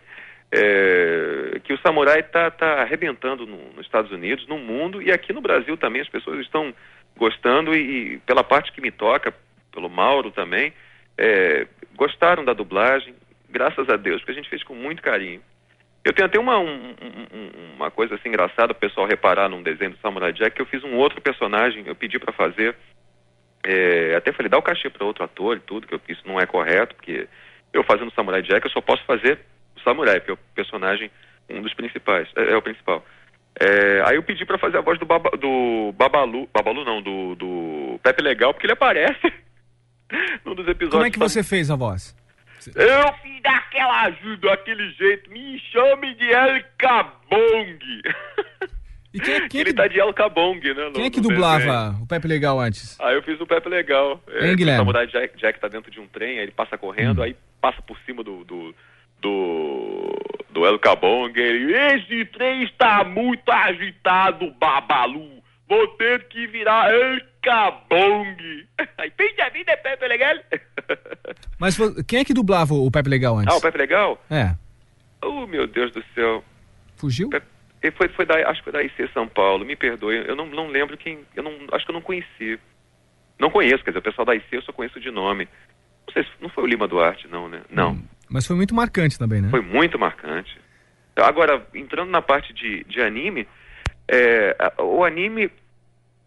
[0.56, 5.32] É, que o samurai tá, tá arrebentando no, nos Estados Unidos, no mundo e aqui
[5.32, 6.72] no Brasil também as pessoas estão
[7.16, 9.34] gostando e, e pela parte que me toca,
[9.72, 10.72] pelo Mauro também,
[11.18, 13.14] é, gostaram da dublagem,
[13.50, 15.42] graças a Deus, porque a gente fez com muito carinho.
[16.04, 19.92] Eu tenho até uma, um, um, uma coisa assim engraçada o pessoal reparar num desenho
[19.92, 22.76] do Samurai Jack que eu fiz um outro personagem, eu pedi para fazer,
[23.64, 26.38] é, até falei, dá o cachê para outro ator e tudo, que eu, isso não
[26.38, 27.26] é correto, porque
[27.72, 29.40] eu fazendo Samurai Jack eu só posso fazer
[29.82, 31.10] Samurai, que é o personagem,
[31.50, 33.04] um dos principais, é, é o principal.
[33.60, 37.34] É, aí eu pedi para fazer a voz do, Baba, do Babalu, Babalu não, do,
[37.36, 39.32] do Pepe Legal, porque ele aparece
[40.44, 40.90] num dos episódios.
[40.90, 42.16] Como é que você fez a voz?
[42.74, 45.30] Eu fiz daquela ajuda, daquele jeito.
[45.30, 47.78] Me chame de El Cabong.
[49.12, 50.84] E quem, é- quem é ele que, tá de El Cabong, né?
[50.86, 52.02] no- quem é que dublava desenho.
[52.02, 52.98] o Pepe Legal antes?
[53.00, 54.20] Aí eu fiz o Pepe Legal.
[54.28, 54.80] É, Hein, Guilherme?
[54.80, 57.24] O Samurai Jack, Jack tá dentro de um trem, aí ele passa correndo, Hum.
[57.24, 58.42] aí passa por cima do.
[58.44, 58.74] do
[59.24, 60.12] do,
[60.50, 67.20] do El Cabong, ele, esse trem está muito agitado, Babalu, vou ter que virar El
[67.42, 68.36] Cabong.
[69.16, 70.36] Fim da vida é Pepe Legal.
[71.58, 73.52] Mas quem é que dublava o Pepe Legal antes?
[73.52, 74.22] Ah, o Pepe Legal?
[74.30, 74.54] É.
[75.22, 76.44] Oh, meu Deus do céu.
[76.96, 77.30] Fugiu?
[77.82, 80.46] Ele foi, foi da, acho que foi da IC São Paulo, me perdoe, eu não,
[80.46, 82.58] não lembro quem, eu não, acho que eu não conheci.
[83.38, 85.48] Não conheço, quer dizer, o pessoal da IC eu só conheço de nome.
[86.06, 87.62] Não sei se não foi o Lima Duarte, não, né?
[87.70, 87.98] Não,
[88.28, 89.50] Mas foi muito marcante também, né?
[89.50, 90.58] foi muito marcante.
[91.16, 93.46] Agora, entrando na parte de, de anime,
[94.08, 95.50] é, o anime,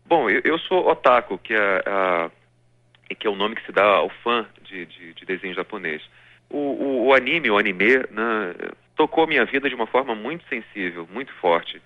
[0.06, 2.32] bom, eu, eu sou otaku, que é, a,
[3.20, 6.02] que é o nome que se dá ao fã de, de, de desenho japonês.
[6.50, 8.54] O, o, o anime, o anime, né,
[8.95, 11.82] tocou minha vida de uma forma muito sensível, muito forte.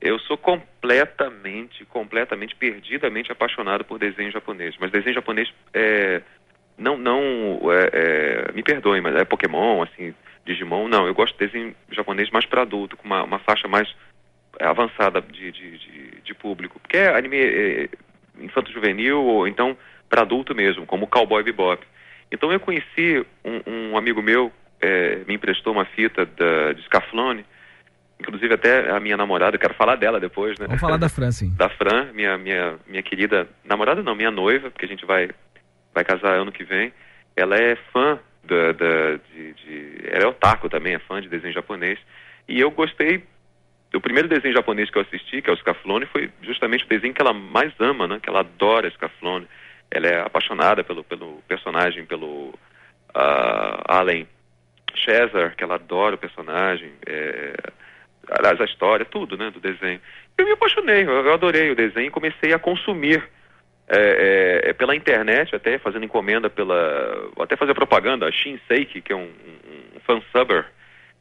[0.00, 4.76] Eu sou completamente, completamente, perdidamente apaixonado por desenho japonês.
[4.78, 6.22] Mas desenho japonês é,
[6.78, 10.14] não, não, é, é, me perdoem, mas é Pokémon, assim,
[10.46, 11.06] Digimon, não.
[11.06, 13.92] Eu gosto de desenho japonês mais para adulto, com uma, uma faixa mais
[14.60, 16.78] avançada de, de, de, de público.
[16.80, 17.88] Porque é anime é,
[18.40, 19.76] infanto-juvenil ou então
[20.08, 21.84] para adulto mesmo, como Cowboy Bebop.
[22.30, 27.44] Então eu conheci um, um amigo meu, é, me emprestou uma fita da, de Scaflone,
[28.20, 30.66] inclusive até a minha namorada, eu quero falar dela depois, né?
[30.66, 31.54] Vamos falar da Fran, sim.
[31.56, 35.30] da Fran, minha, minha, minha querida namorada, não, minha noiva, porque a gente vai,
[35.94, 36.92] vai casar ano que vem.
[37.36, 39.98] Ela é fã da, da, de, de.
[40.10, 41.98] Ela é otaku também, é fã de desenho japonês.
[42.48, 43.22] E eu gostei.
[43.94, 47.14] O primeiro desenho japonês que eu assisti, que é o Scaflone, foi justamente o desenho
[47.14, 48.20] que ela mais ama, né?
[48.22, 49.48] Que ela adora Scaflone.
[49.90, 52.52] Ela é apaixonada pelo, pelo personagem, pelo
[53.14, 54.28] ah, Allen
[55.04, 56.92] Cesar, que ela adora o personagem.
[57.06, 57.54] É,
[58.30, 60.00] aliás, a história, tudo, né, do desenho.
[60.36, 63.22] Eu me apaixonei, eu, eu adorei o desenho e comecei a consumir
[63.90, 67.30] é, é, é, pela internet, até fazendo encomenda pela.
[67.40, 70.66] até fazer propaganda, a Shinseiki, que é um, um, um fansubber,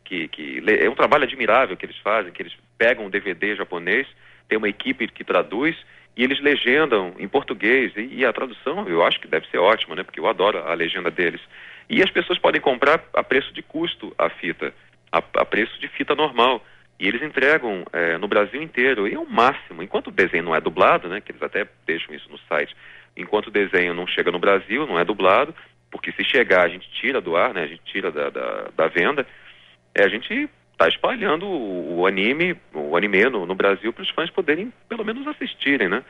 [0.04, 4.06] que, que é um trabalho admirável que eles fazem, que eles pegam um DVD japonês,
[4.50, 5.78] tem uma equipe que traduz
[6.16, 9.96] e eles legendam em português e, e a tradução eu acho que deve ser ótima,
[9.96, 10.04] né?
[10.04, 11.42] Porque eu adoro a legenda deles.
[11.90, 14.74] E as pessoas podem comprar a preço de custo a fita,
[15.12, 16.62] a, a preço de fita normal.
[17.00, 19.08] E eles entregam eh, no Brasil inteiro.
[19.08, 19.84] E é o máximo.
[19.84, 21.22] Enquanto o desenho não é dublado, né?
[21.22, 22.76] Que eles até deixam isso no site.
[23.16, 25.54] Enquanto o desenho não chega no Brasil, não é dublado,
[25.92, 27.64] porque se chegar a gente tira do ar, né?
[27.64, 29.26] A gente tira da, da, da venda.
[29.94, 34.10] É, a gente está espalhando o, o anime, o anime no, no Brasil para os
[34.10, 36.04] fãs poderem pelo menos assistirem, né?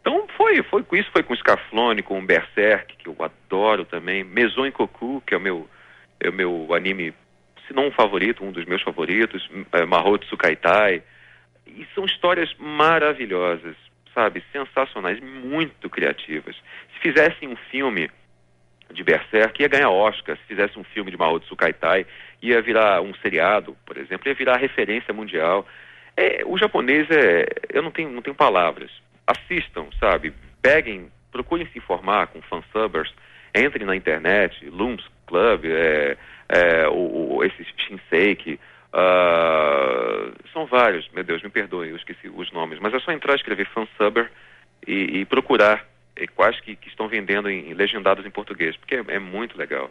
[0.00, 4.70] Então foi, foi com isso, foi com Scaflone, com Berserk, que eu adoro também, Maison
[4.70, 5.68] Koku, que é o meu,
[6.20, 7.12] é o meu anime,
[7.66, 11.02] se não um favorito, um dos meus favoritos, é, Mahou Tsukaitai.
[11.66, 13.76] E são histórias maravilhosas,
[14.14, 14.42] sabe?
[14.52, 16.56] Sensacionais, muito criativas.
[16.94, 18.10] Se fizessem um filme
[18.92, 20.36] de Berserk, ia ganhar Oscar.
[20.36, 22.06] Se fizesse um filme de Mahou Tsukaitai,
[22.40, 25.66] ia virar um seriado, por exemplo, ia virar referência mundial.
[26.16, 27.46] É, o japonês é.
[27.72, 28.90] Eu não tenho, não tenho palavras.
[29.26, 30.32] Assistam, sabe?
[30.62, 33.12] Peguem, procurem se informar com fansubbers,
[33.54, 36.16] entrem na internet, Looms Club, é,
[36.48, 38.58] é, o, o, esse Shinseki.
[38.92, 43.34] ah, são vários, meu Deus, me perdoe, eu esqueci os nomes, mas é só entrar,
[43.34, 44.30] escrever fansubber
[44.86, 45.84] e, e procurar
[46.16, 49.90] eh, quais que, que estão vendendo em, legendados em português, porque é, é muito legal.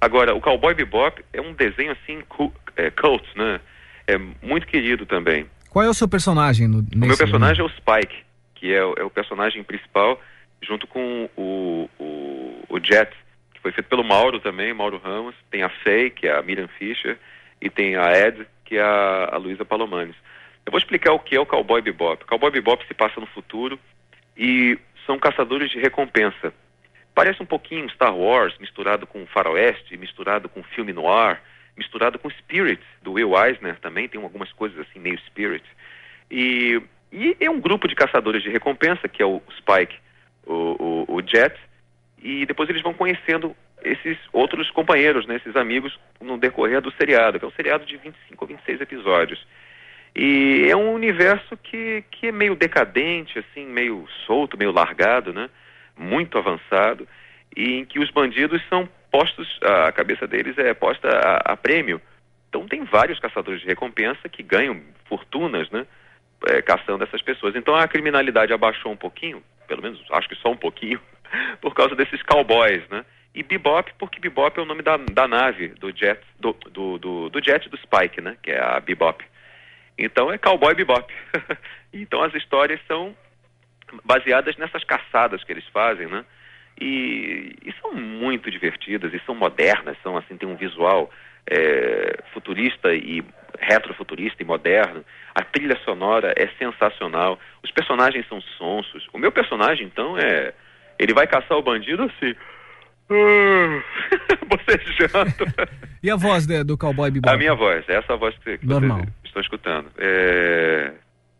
[0.00, 3.60] Agora, o Cowboy Bebop é um desenho assim, cu- é, cult, né?
[4.06, 5.46] É muito querido também.
[5.70, 8.16] Qual é o seu personagem no, O meu personagem é o Spike,
[8.54, 10.20] que é, o- é o personagem principal,
[10.62, 13.12] junto com o, o, o Jet,
[13.60, 15.34] foi feito pelo Mauro também, Mauro Ramos.
[15.50, 17.18] Tem a Faye, que é a Miriam Fischer,
[17.60, 20.16] e tem a Ed, que é a, a Luísa Palomanes.
[20.64, 22.24] Eu vou explicar o que é o Cowboy Bebop.
[22.26, 23.78] Cowboy Bebop se passa no futuro
[24.36, 26.52] e são caçadores de recompensa.
[27.14, 31.40] Parece um pouquinho Star Wars, misturado com faroeste, misturado com filme noir,
[31.76, 35.64] misturado com Spirit, do Will Eisner também, tem algumas coisas assim, meio Spirit.
[36.30, 36.80] E,
[37.10, 39.96] e é um grupo de caçadores de recompensa, que é o Spike,
[40.44, 41.58] o, o, o Jet,
[42.22, 47.38] e depois eles vão conhecendo esses outros companheiros, né, esses amigos, no decorrer do seriado,
[47.38, 49.46] que é um seriado de 25 ou 26 episódios.
[50.14, 55.48] E é um universo que, que é meio decadente, assim, meio solto, meio largado, né?
[55.96, 57.06] Muito avançado,
[57.56, 62.00] e em que os bandidos são postos, a cabeça deles é posta a, a prêmio.
[62.48, 65.86] Então tem vários caçadores de recompensa que ganham fortunas, né?
[66.46, 67.56] É, caçando essas pessoas.
[67.56, 71.00] Então a criminalidade abaixou um pouquinho, pelo menos acho que só um pouquinho,
[71.60, 73.04] por causa desses cowboys, né?
[73.34, 77.28] E Bebop, porque Bebop é o nome da, da nave do jet, do, do, do,
[77.28, 78.36] do jet do Spike, né?
[78.42, 79.24] Que é a Bebop.
[79.98, 81.12] Então é cowboy bebop.
[81.92, 83.16] então as histórias são
[84.04, 86.24] baseadas nessas caçadas que eles fazem, né?
[86.80, 91.10] E, e são muito divertidas e são modernas, são assim tem um visual
[91.50, 93.24] é, futurista e
[93.58, 95.04] retrofuturista e moderno.
[95.34, 97.38] A trilha sonora é sensacional.
[97.64, 99.08] Os personagens são sonsos.
[99.12, 100.54] O meu personagem então é
[100.98, 102.34] ele vai caçar o bandido assim.
[104.46, 105.32] Bocejando.
[106.02, 107.34] e a voz de, do cowboy bebop?
[107.34, 108.98] A minha voz, essa voz que, que Normal.
[108.98, 109.90] vocês estão escutando.
[109.98, 110.92] É,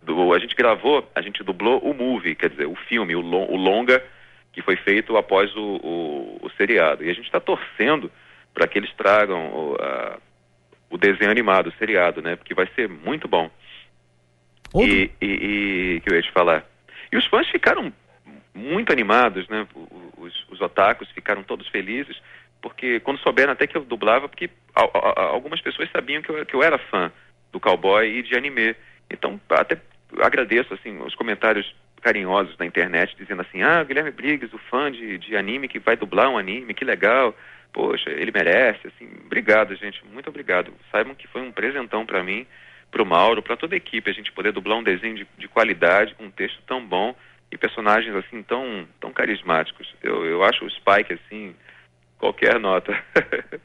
[0.02, 3.50] do, a gente gravou, a gente dublou o movie, quer dizer, o filme, o, lo,
[3.52, 4.02] o longa
[4.52, 7.04] que foi feito após o, o, o seriado.
[7.04, 8.10] E a gente está torcendo
[8.54, 10.18] para que eles tragam o, a,
[10.90, 12.34] o desenho animado, o seriado, né?
[12.34, 13.50] Porque vai ser muito bom.
[14.74, 16.64] E, e, e que eu ia te falar.
[17.12, 17.92] E os fãs ficaram
[18.58, 19.66] muito animados, né?
[20.18, 22.20] Os, os otakus ficaram todos felizes,
[22.60, 26.44] porque quando souberam até que eu dublava, porque a, a, algumas pessoas sabiam que eu,
[26.44, 27.10] que eu era fã
[27.52, 28.74] do cowboy e de anime.
[29.10, 29.78] Então, até
[30.20, 35.18] agradeço, assim, os comentários carinhosos na internet, dizendo assim, ah, Guilherme Briggs, o fã de,
[35.18, 37.34] de anime que vai dublar um anime, que legal.
[37.72, 40.72] Poxa, ele merece, assim, obrigado, gente, muito obrigado.
[40.90, 42.46] Saibam que foi um presentão para mim,
[42.90, 45.48] para o Mauro, para toda a equipe, a gente poder dublar um desenho de, de
[45.48, 47.14] qualidade, com um texto tão bom
[47.50, 49.92] e personagens assim tão, tão carismáticos.
[50.02, 51.54] Eu, eu acho o Spike assim,
[52.18, 52.96] qualquer nota.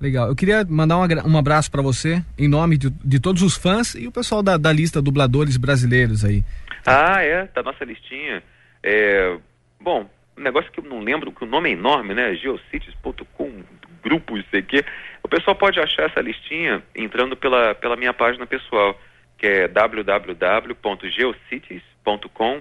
[0.00, 0.28] Legal.
[0.28, 3.94] Eu queria mandar um, um abraço para você, em nome de, de, todos os fãs
[3.94, 6.44] e o pessoal da, da lista dubladores brasileiros aí.
[6.86, 8.42] Ah, é, da nossa listinha.
[8.82, 9.38] É,
[9.80, 12.34] bom, um negócio que eu não lembro, que o nome é enorme, né?
[12.34, 13.62] geocities.com,
[14.02, 14.84] grupos, sei que.
[15.22, 19.00] O pessoal pode achar essa listinha entrando pela, pela minha página pessoal,
[19.38, 21.95] que é www.geocities.com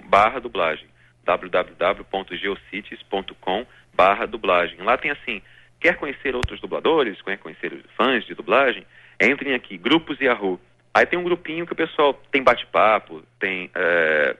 [0.08, 0.88] barra dublagem
[1.26, 4.78] www.geocities.com barra dublagem.
[4.80, 5.42] Lá tem assim,
[5.80, 8.86] quer conhecer outros dubladores, quer conhecer fãs de dublagem,
[9.22, 10.60] entrem aqui, grupos Yahoo.
[10.94, 14.38] Aí tem um grupinho que o pessoal tem bate-papo, tem é,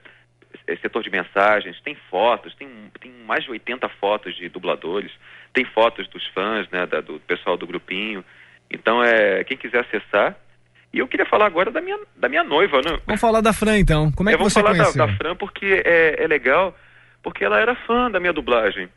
[0.80, 2.68] setor de mensagens, tem fotos, tem,
[3.00, 5.12] tem mais de 80 fotos de dubladores,
[5.52, 8.24] tem fotos dos fãs, né, da, do pessoal do grupinho.
[8.70, 10.36] Então, é, quem quiser acessar,
[10.96, 12.98] e eu queria falar agora da minha, da minha noiva, né?
[13.04, 14.10] Vamos falar da Fran, então.
[14.12, 15.06] Como é que eu você vou falar conheceu?
[15.06, 16.74] da, da Fran porque é, é legal,
[17.22, 18.88] porque ela era fã da minha dublagem.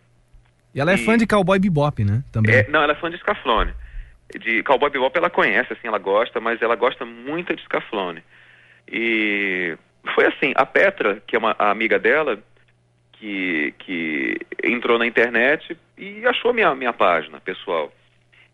[0.74, 2.24] E ela é fã de Cowboy Bebop, né?
[2.32, 2.56] Também.
[2.56, 3.74] É, não, ela é fã de Scaflone.
[4.40, 8.24] De Cowboy Bebop ela conhece, assim, ela gosta, mas ela gosta muito de Scaflone.
[8.90, 9.78] E
[10.16, 12.40] foi assim, a Petra, que é uma amiga dela,
[13.12, 17.92] que, que entrou na internet e achou minha, minha página pessoal.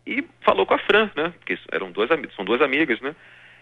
[0.04, 1.32] E falou com a Fran, né?
[1.38, 3.14] Porque eram duas são duas amigas, né?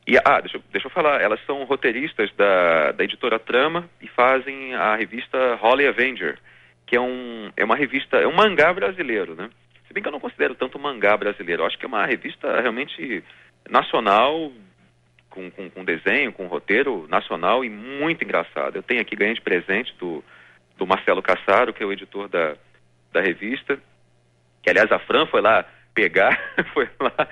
[0.07, 4.75] E, ah, deixa, deixa eu falar, elas são roteiristas da, da editora Trama e fazem
[4.75, 6.39] a revista Holly Avenger,
[6.87, 9.49] que é, um, é uma revista, é um mangá brasileiro, né?
[9.87, 12.61] Se bem que eu não considero tanto mangá brasileiro, eu acho que é uma revista
[12.61, 13.25] realmente
[13.71, 14.53] nacional,
[15.35, 18.77] com, com, com desenho, com roteiro nacional e muito engraçado.
[18.77, 20.23] Eu tenho aqui, ganhei de presente do,
[20.77, 22.57] do Marcelo Cassaro, que é o editor da,
[23.13, 23.79] da revista,
[24.63, 26.39] que aliás a Fran foi lá pegar,
[26.73, 27.29] foi lá,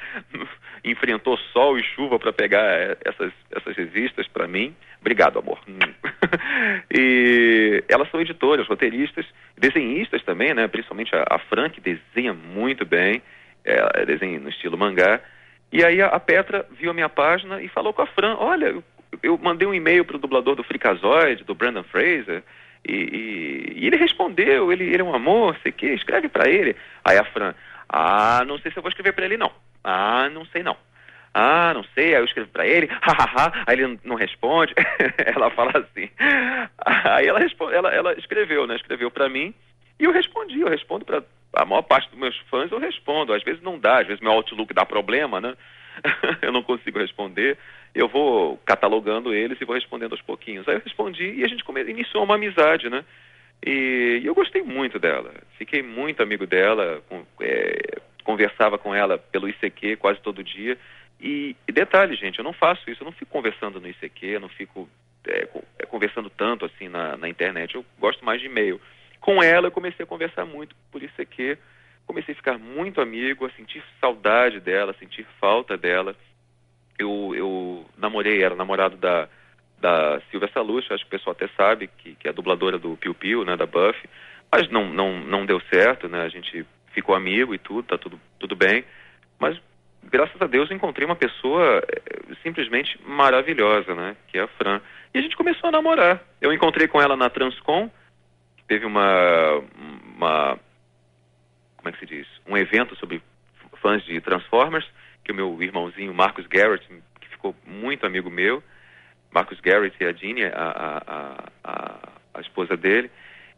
[0.84, 4.74] enfrentou sol e chuva para pegar essas, essas revistas para mim.
[5.00, 5.60] Obrigado, amor.
[6.90, 9.26] e elas são editoras, roteiristas,
[9.56, 10.66] desenhistas também, né?
[10.66, 13.22] Principalmente a, a Fran, que desenha muito bem,
[13.64, 15.20] é, desenha no estilo mangá.
[15.72, 18.66] E aí a, a, Petra viu a minha página e falou com a Fran, olha,
[18.66, 18.84] eu,
[19.22, 22.42] eu mandei um e-mail para o dublador do Freakazoid, do Brandon Fraser,
[22.86, 26.74] e, e, e, ele respondeu, ele, ele é um amor, sei que, escreve para ele.
[27.04, 27.54] Aí a Fran,
[27.88, 29.52] ah, não sei se eu vou escrever para ele não.
[29.84, 30.76] Ah, não sei não.
[31.34, 34.74] Ah, não sei, aí eu escrevo para ele, hahaha, aí ele não responde.
[35.18, 36.10] ela fala assim.
[37.04, 37.40] Aí ela,
[37.72, 38.76] ela, ela escreveu, né?
[38.76, 39.54] Escreveu para mim
[39.98, 41.22] e eu respondi, eu respondo para
[41.54, 43.32] a maior parte dos meus fãs, eu respondo.
[43.32, 45.54] Às vezes não dá, às vezes meu Outlook dá problema, né?
[46.42, 47.56] eu não consigo responder.
[47.94, 50.66] Eu vou catalogando eles e vou respondendo aos pouquinhos.
[50.66, 53.04] Aí eu respondi e a gente iniciou uma amizade, né?
[53.64, 55.32] E, e eu gostei muito dela.
[55.56, 57.02] Fiquei muito amigo dela.
[57.08, 58.00] Com, é...
[58.22, 60.78] conversava com ela pelo ICQ quase todo dia.
[61.20, 64.40] E, e detalhe, gente, eu não faço isso, eu não fico conversando no ICQ, eu
[64.40, 64.88] não fico
[65.26, 65.48] é,
[65.78, 68.80] é, conversando tanto assim na, na internet, eu gosto mais de e-mail.
[69.20, 71.56] Com ela eu comecei a conversar muito por ICQ,
[72.06, 76.16] comecei a ficar muito amigo, a sentir saudade dela, a sentir falta dela.
[76.98, 79.28] Eu, eu namorei, era namorado da,
[79.80, 82.96] da Silvia Salucci, acho que o pessoal até sabe, que, que é a dubladora do
[82.96, 84.08] Piu Piu, né, da Buffy,
[84.50, 88.20] mas não, não, não deu certo, né, a gente ficou amigo e tudo, tá tudo,
[88.38, 88.84] tudo bem,
[89.38, 89.58] mas
[90.04, 94.80] graças a Deus eu encontrei uma pessoa eh, simplesmente maravilhosa, né, que é a Fran,
[95.14, 96.22] e a gente começou a namorar.
[96.40, 97.90] Eu encontrei com ela na Transcom,
[98.66, 99.62] teve uma,
[100.16, 100.58] uma,
[101.76, 103.22] como é que se diz, um evento sobre
[103.80, 104.88] fãs de Transformers,
[105.24, 106.86] que o meu irmãozinho Marcus Garrett,
[107.20, 108.62] que ficou muito amigo meu,
[109.30, 113.10] Marcus Garrett e a Jeannie, a, a, a, a esposa dele.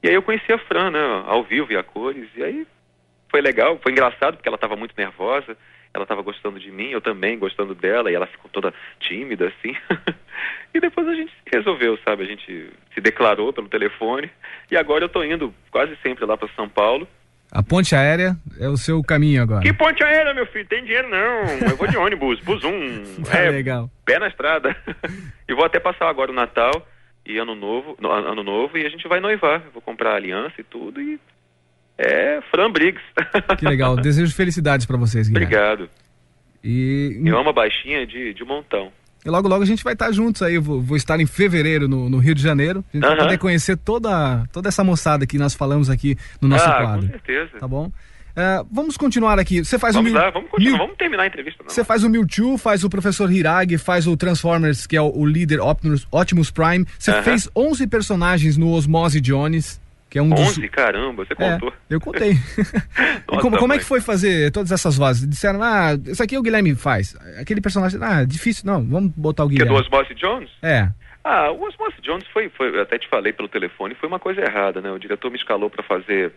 [0.03, 2.67] E aí eu conheci a Fran, né, ao vivo e a cores, e aí
[3.35, 5.57] foi legal, foi engraçado porque ela estava muito nervosa,
[5.93, 9.77] ela estava gostando de mim, eu também gostando dela, e ela ficou toda tímida, assim.
[10.73, 12.23] e depois a gente resolveu, sabe?
[12.23, 14.31] A gente se declarou pelo telefone,
[14.71, 17.09] e agora eu tô indo quase sempre lá para São Paulo.
[17.51, 19.63] A ponte aérea é o seu caminho agora.
[19.63, 20.67] Que ponte aérea, meu filho?
[20.69, 21.69] Tem dinheiro não.
[21.71, 23.03] Eu vou de ônibus, busum.
[23.29, 23.91] Tá É, legal.
[24.05, 24.77] pé na estrada.
[25.49, 26.87] e vou até passar agora o Natal
[27.27, 29.61] e ano novo, no- ano novo e a gente vai noivar.
[29.73, 31.19] Vou comprar aliança e tudo e
[31.99, 33.03] é Fran Briggs.
[33.59, 33.97] Que legal.
[33.97, 35.47] Desejo felicidades pra vocês, Guilherme.
[35.55, 35.89] Obrigado.
[36.63, 38.91] E, Eu amo a baixinha de, de montão.
[39.25, 40.59] e logo, logo a gente vai estar juntos aí.
[40.59, 42.85] Vou, vou estar em fevereiro no, no Rio de Janeiro.
[42.93, 46.65] A gente vai poder conhecer toda, toda essa moçada que nós falamos aqui no nosso
[46.69, 47.07] ah, quadro.
[47.07, 47.59] com certeza.
[47.61, 47.91] Tá bom?
[48.37, 49.63] É, vamos continuar aqui.
[49.65, 51.63] Você faz vamos o Mew- lá, vamos continuar, Mew- vamos terminar a entrevista.
[51.63, 51.71] Não.
[51.71, 55.25] Você faz o Mewtwo, faz o Professor Hiragi, faz o Transformers, que é o, o
[55.25, 56.85] líder Optimus, Optimus Prime.
[56.99, 57.23] Você Aham.
[57.23, 59.81] fez 11 personagens no Osmose Jones,
[60.15, 60.39] que é um dos...
[60.59, 61.73] 11, caramba, você É, contou.
[61.91, 62.35] eu contei.
[62.39, 65.29] E como, Nossa, como é que foi fazer todas essas vozes?
[65.29, 67.17] Disseram, ah, isso aqui o Guilherme faz.
[67.37, 69.81] Aquele personagem, ah, difícil, não, vamos botar o Que é do Guilherme.
[69.89, 70.51] Osmose Jones?
[70.63, 70.89] É.
[71.25, 74.41] Ah, o Osmose Jones foi, foi, eu até te falei pelo telefone, foi uma coisa
[74.41, 74.93] errada, né?
[74.93, 76.33] O diretor me escalou para fazer.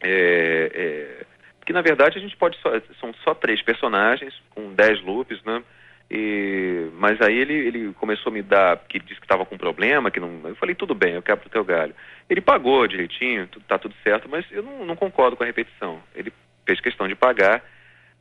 [0.00, 1.24] É, é,
[1.58, 2.70] porque na verdade a gente pode só,
[3.00, 5.64] são só três personagens com dez loops, né?
[6.08, 10.12] E, mas aí ele, ele começou a me dar, que disse que estava com problema,
[10.12, 10.42] que não.
[10.44, 11.94] Eu falei, tudo bem, eu quero pro teu galho.
[12.28, 16.02] Ele pagou direitinho, tudo, tá tudo certo, mas eu não, não concordo com a repetição.
[16.14, 16.32] Ele
[16.66, 17.62] fez questão de pagar,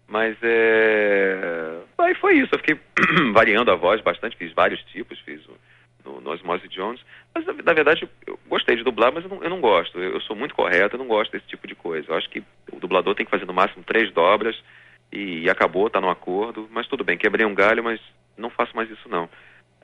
[0.07, 1.79] mas é.
[1.97, 2.79] Aí foi isso, eu fiquei
[3.33, 5.57] variando a voz bastante, fiz vários tipos, fiz o,
[6.05, 7.01] no, no Osmose Jones.
[7.33, 9.97] Mas na, verdade eu gostei de dublar, mas eu não, eu não gosto.
[9.99, 12.11] Eu, eu sou muito correto, eu não gosto desse tipo de coisa.
[12.11, 14.55] Eu acho que o dublador tem que fazer no máximo três dobras
[15.11, 16.67] e, acabou, tá no acordo.
[16.71, 17.99] Mas tudo bem, quebrei um galho, mas
[18.37, 19.29] não faço mais isso não.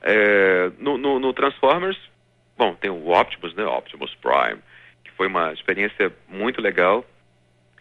[0.02, 1.98] É, no, no, no Transformers,
[2.60, 3.64] bom, tem o Optimus, né?
[3.64, 4.60] Optimus Prime,
[5.04, 7.04] que foi uma experiência muito legal.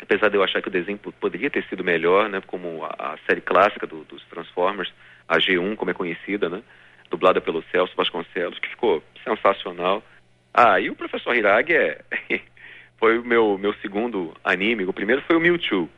[0.01, 2.41] Apesar de eu achar que o desenho po- poderia ter sido melhor, né?
[2.47, 4.91] Como a, a série clássica do- dos Transformers,
[5.27, 6.61] a G1, como é conhecida, né?
[7.11, 10.01] Dublada pelo Celso Vasconcelos, que ficou sensacional.
[10.53, 11.99] Ah, e o Professor Hiragi é...
[12.97, 14.86] foi o meu, meu segundo anime.
[14.86, 15.89] O primeiro foi o Mewtwo,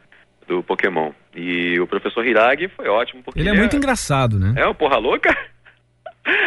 [0.48, 1.12] do Pokémon.
[1.36, 4.54] E o Professor Hiragi foi ótimo, porque Ele é muito engraçado, né?
[4.58, 5.30] é o porra louca?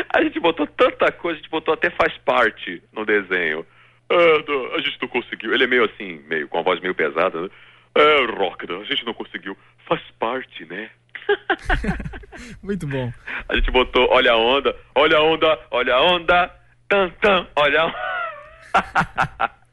[0.09, 3.67] A gente botou tanta coisa, a gente botou até faz parte no desenho.
[4.09, 5.53] Não, a gente não conseguiu.
[5.53, 7.49] Ele é meio assim, meio com a voz meio pesada, né?
[7.97, 9.57] É, Rockda, a gente não conseguiu.
[9.87, 10.91] Faz parte, né?
[12.63, 13.13] Muito bom.
[13.49, 16.55] A gente botou, olha a onda, olha a onda, olha a onda,
[16.89, 19.55] tan tan, olha a onda.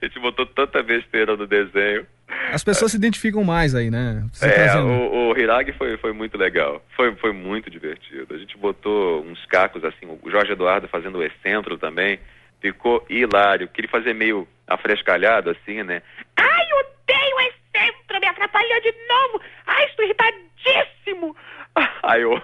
[0.00, 2.06] A gente botou tanta besteira no desenho.
[2.52, 4.24] As pessoas se identificam mais aí, né?
[4.32, 6.82] Você É, trazendo- o, o Hiragi foi, foi muito legal.
[6.96, 8.34] Foi, foi muito divertido.
[8.34, 12.18] A gente botou uns cacos assim, o Jorge Eduardo fazendo o excentro também.
[12.60, 16.02] Ficou hilário, ele fazia meio afrescalhado assim, né?
[16.36, 19.40] Ai, odeio esse centro, me atrapalhou de novo.
[19.66, 21.36] Ai, estou irritadíssimo.
[22.02, 22.40] Aí o,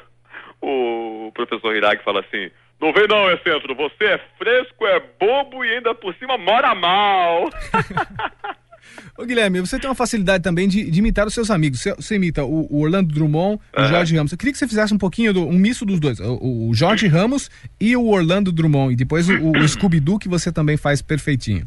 [0.61, 2.51] o professor Hiragi fala assim:
[2.81, 7.49] Não vem não, excentro, você é fresco, é bobo e ainda por cima mora mal.
[9.17, 11.81] Ô Guilherme, você tem uma facilidade também de, de imitar os seus amigos.
[11.81, 13.89] Você, você imita o, o Orlando Drummond e o Aham.
[13.89, 14.33] Jorge Ramos.
[14.33, 16.19] Eu queria que você fizesse um pouquinho, do, um misto dos dois.
[16.21, 17.49] O, o Jorge Ramos
[17.81, 18.93] e o Orlando Drummond.
[18.93, 21.67] E depois o, o Scooby-Doo que você também faz perfeitinho.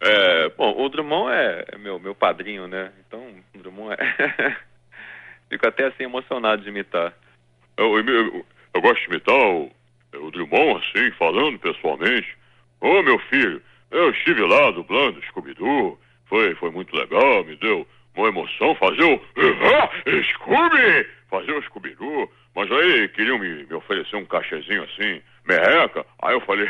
[0.00, 2.90] É, bom, o Drummond é, é meu, meu padrinho, né?
[3.06, 3.22] Então,
[3.54, 4.56] o Drummond é.
[5.50, 7.12] Fico até assim emocionado de imitar.
[7.76, 9.70] Eu, eu, eu- eu gosto de imitar o,
[10.14, 12.36] o Drummond, assim, falando pessoalmente.
[12.80, 15.98] Ô, meu filho, eu estive lá dublando Scooby-Doo.
[16.26, 19.20] Foi, foi muito legal, me deu uma emoção fazer o...
[19.36, 19.90] Ah,
[20.32, 21.06] Scooby!
[21.28, 22.30] Fazer o Scooby-Doo.
[22.54, 26.04] Mas aí queriam me, me oferecer um cachezinho assim, merreca.
[26.22, 26.68] Aí eu falei...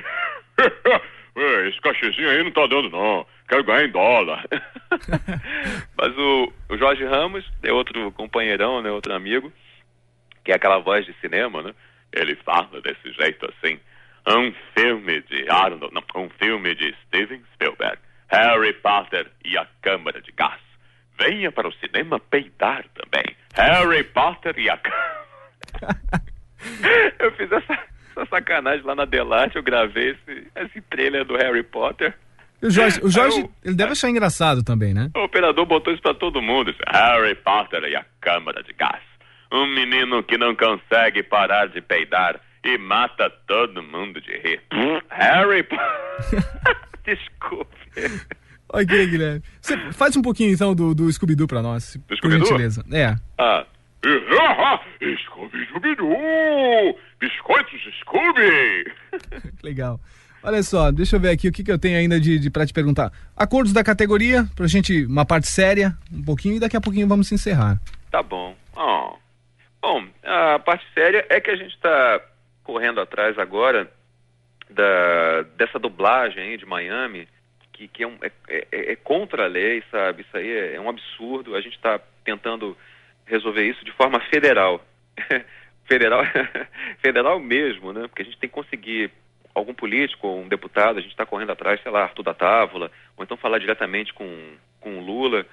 [1.36, 3.26] "É, Esse cachezinho aí não tá dando, não.
[3.48, 4.44] quero ganhar em dólar.
[5.96, 8.90] Mas o, o Jorge Ramos é outro companheirão, né?
[8.90, 9.52] Outro amigo,
[10.44, 11.74] que é aquela voz de cinema, né?
[12.12, 13.78] Ele fala desse jeito assim.
[14.26, 17.98] Um filme de Arnold, não, um filme de Steven Spielberg,
[18.28, 20.60] Harry Potter e a Câmara de Gás.
[21.18, 23.36] Venha para o cinema peidar também.
[23.54, 24.78] Harry Potter e a
[27.18, 31.62] Eu fiz essa, essa sacanagem lá na Delarte, eu gravei esse, esse trailer do Harry
[31.62, 32.14] Potter.
[32.62, 35.10] E o Jorge, o Jorge ele deve achar engraçado também, né?
[35.16, 36.74] O operador botou isso pra todo mundo.
[36.86, 39.00] Harry Potter e a Câmara de Gás.
[39.52, 44.60] Um menino que não consegue parar de peidar e mata todo mundo de rir.
[45.10, 46.44] Harry Potter.
[47.04, 47.76] Desculpe.
[48.72, 49.42] Aqui, Guilherme.
[49.60, 52.46] Você faz um pouquinho então do, do Scooby-Doo pra nós, por Scooby-Doo?
[52.46, 52.84] gentileza.
[52.92, 53.16] É.
[53.38, 53.66] Ah.
[55.24, 56.98] Scooby Scooby-Doo!
[57.20, 59.50] Biscoitos Scooby!
[59.62, 60.00] Legal.
[60.42, 62.64] Olha só, deixa eu ver aqui o que, que eu tenho ainda de, de para
[62.64, 63.12] te perguntar.
[63.36, 67.30] Acordos da categoria, pra gente, uma parte séria, um pouquinho, e daqui a pouquinho vamos
[67.30, 67.78] encerrar.
[68.10, 68.56] Tá bom.
[68.74, 69.16] Oh.
[69.80, 72.20] Bom, a parte séria é que a gente está
[72.62, 73.90] correndo atrás agora
[74.68, 77.26] da, dessa dublagem de Miami,
[77.72, 78.30] que, que é, um- é-
[78.70, 80.22] é- é contra a lei, sabe?
[80.22, 81.56] Isso aí é, é um absurdo.
[81.56, 82.76] A gente está tentando
[83.24, 84.84] resolver isso de forma federal.
[85.86, 86.22] federal,
[87.02, 88.06] federal mesmo, né?
[88.06, 89.10] Porque a gente tem que conseguir
[89.54, 93.24] algum político um deputado, a gente está correndo atrás, sei lá, Arthur da Távola, ou
[93.24, 95.44] então falar diretamente com, com o Lula,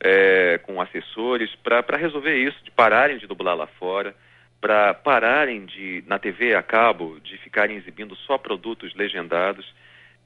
[0.00, 4.14] é, com assessores, para resolver isso, de pararem de dublar lá fora,
[4.60, 9.72] para pararem de, na TV a cabo, de ficarem exibindo só produtos legendados,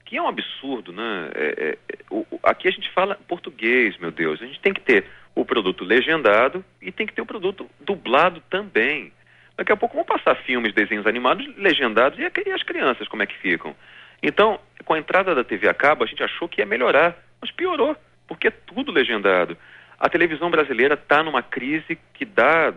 [0.04, 1.30] que é um absurdo, né?
[1.34, 4.42] É, é, o- aqui a gente fala português, meu Deus.
[4.42, 5.04] A gente tem que ter
[5.34, 9.12] o produto legendado e tem que ter o produto dublado também.
[9.56, 13.26] Daqui a pouco vão passar filmes, desenhos animados legendados e, e as crianças como é
[13.26, 13.76] que ficam.
[14.22, 17.50] Então, com a entrada da TV a cabo, a gente achou que ia melhorar, mas
[17.50, 17.96] piorou,
[18.30, 19.58] porque é tudo legendado.
[19.98, 22.72] A televisão brasileira está numa crise que dá,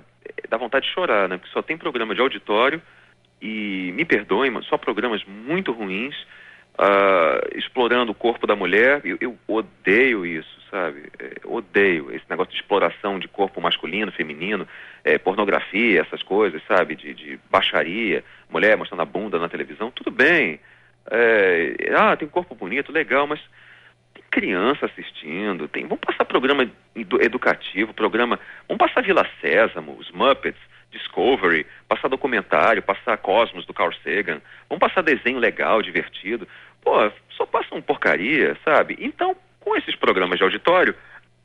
[0.49, 1.37] dá vontade de chorar, né?
[1.37, 2.81] Porque só tem programa de auditório
[3.39, 6.15] e, me perdoem, mas só programas muito ruins,
[6.75, 9.01] ah, explorando o corpo da mulher.
[9.05, 11.03] Eu, eu odeio isso, sabe?
[11.19, 14.67] É, odeio esse negócio de exploração de corpo masculino, feminino,
[15.03, 16.95] é, pornografia, essas coisas, sabe?
[16.95, 19.91] De, de baixaria, mulher mostrando a bunda na televisão.
[19.91, 20.59] Tudo bem.
[21.11, 23.39] É, ah, tem um corpo bonito, legal, mas
[24.33, 30.59] criança assistindo, tem, vamos passar programa edu- educativo, programa, vamos passar Vila Sésamo, os Muppets,
[30.91, 36.47] Discovery, passar documentário, passar Cosmos do Carl Sagan, vamos passar desenho legal, divertido.
[36.81, 38.97] Pô, só passam porcaria, sabe?
[38.99, 40.95] Então, com esses programas de auditório,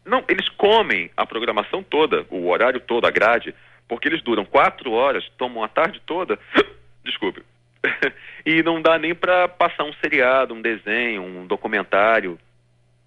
[0.02, 3.54] não, eles comem a programação toda, o horário todo, a grade,
[3.86, 6.38] porque eles duram quatro horas, tomam a tarde toda.
[7.04, 7.42] Desculpe.
[8.46, 12.38] e não dá nem para passar um seriado, um desenho, um documentário,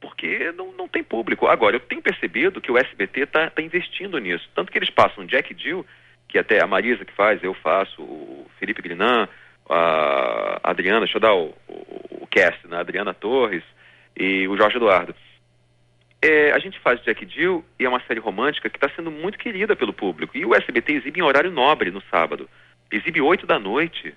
[0.02, 1.48] porque não, não tem público.
[1.48, 4.50] Agora, eu tenho percebido que o SBT está investindo nisso.
[4.56, 5.86] Tanto que eles passam Jack Jill,
[6.28, 9.30] que até a Marisa que faz, eu faço, o Felipe Grinan,
[9.70, 12.78] a Adriana, deixa eu dar o, o, o cast, né?
[12.78, 13.64] A Adriana Torres
[14.18, 15.16] e o Jorge Eduardo.
[16.22, 19.38] É, a gente faz Jack Jill e é uma série romântica que está sendo muito
[19.38, 20.36] querida pelo público.
[20.36, 22.50] E o SBT exibe em horário nobre no sábado.
[22.92, 24.14] Exibe 8 da noite.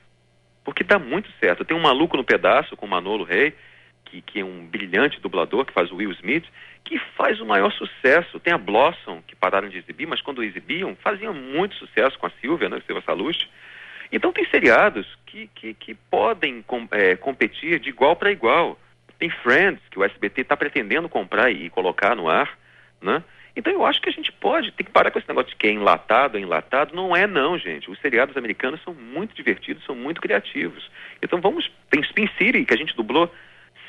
[0.64, 1.64] Porque dá muito certo.
[1.64, 3.54] Tem um maluco no pedaço com o Manolo Rey,
[4.14, 6.44] que, que é um brilhante dublador, que faz o Will Smith,
[6.84, 8.38] que faz o maior sucesso.
[8.38, 12.30] Tem a Blossom, que pararam de exibir, mas quando exibiam, faziam muito sucesso com a
[12.40, 13.50] Silvia, né, Silvia Salusti.
[14.12, 18.78] Então tem seriados que, que, que podem com- é, competir de igual para igual.
[19.18, 22.56] Tem Friends, que o SBT está pretendendo comprar e colocar no ar,
[23.00, 23.22] né?
[23.56, 25.68] Então eu acho que a gente pode, tem que parar com esse negócio de que
[25.68, 26.94] é enlatado, é enlatado.
[26.94, 27.88] Não é não, gente.
[27.88, 30.90] Os seriados americanos são muito divertidos, são muito criativos.
[31.22, 33.32] Então vamos, tem Spin City, que a gente dublou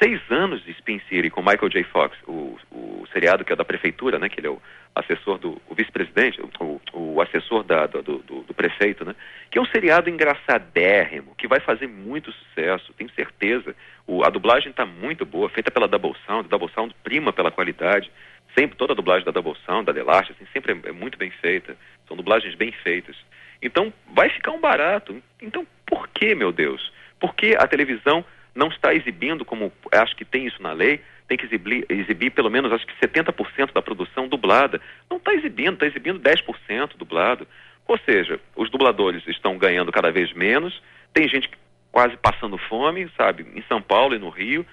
[0.01, 1.83] seis anos de Spin City com Michael J.
[1.85, 4.29] Fox, o, o seriado que é da prefeitura, né?
[4.29, 4.61] Que ele é o
[4.93, 9.15] assessor do vice-presidente, o, o assessor da, do, do, do prefeito, né?
[9.51, 13.75] Que é um seriado engraçadérrimo, que vai fazer muito sucesso, tenho certeza.
[14.07, 18.11] O, a dublagem está muito boa, feita pela Double Sound, Double Sound prima pela qualidade.
[18.57, 21.29] Sempre toda a dublagem da Double Sound, da Delarte, assim, sempre é, é muito bem
[21.29, 21.75] feita.
[22.07, 23.15] São dublagens bem feitas.
[23.61, 25.21] Então vai ficar um barato.
[25.41, 26.91] Então por que, meu Deus?
[27.19, 28.23] Por que a televisão
[28.56, 32.49] não está exibindo, como acho que tem isso na lei, tem que exibir, exibir pelo
[32.49, 34.80] menos acho que 70% da produção dublada.
[35.10, 37.45] Não está exibindo, está exibindo 10% dublado.
[37.86, 40.82] Ou seja, os dubladores estão ganhando cada vez menos,
[41.14, 41.49] tem gente
[41.91, 44.66] quase passando fome, sabe, em São Paulo e no Rio.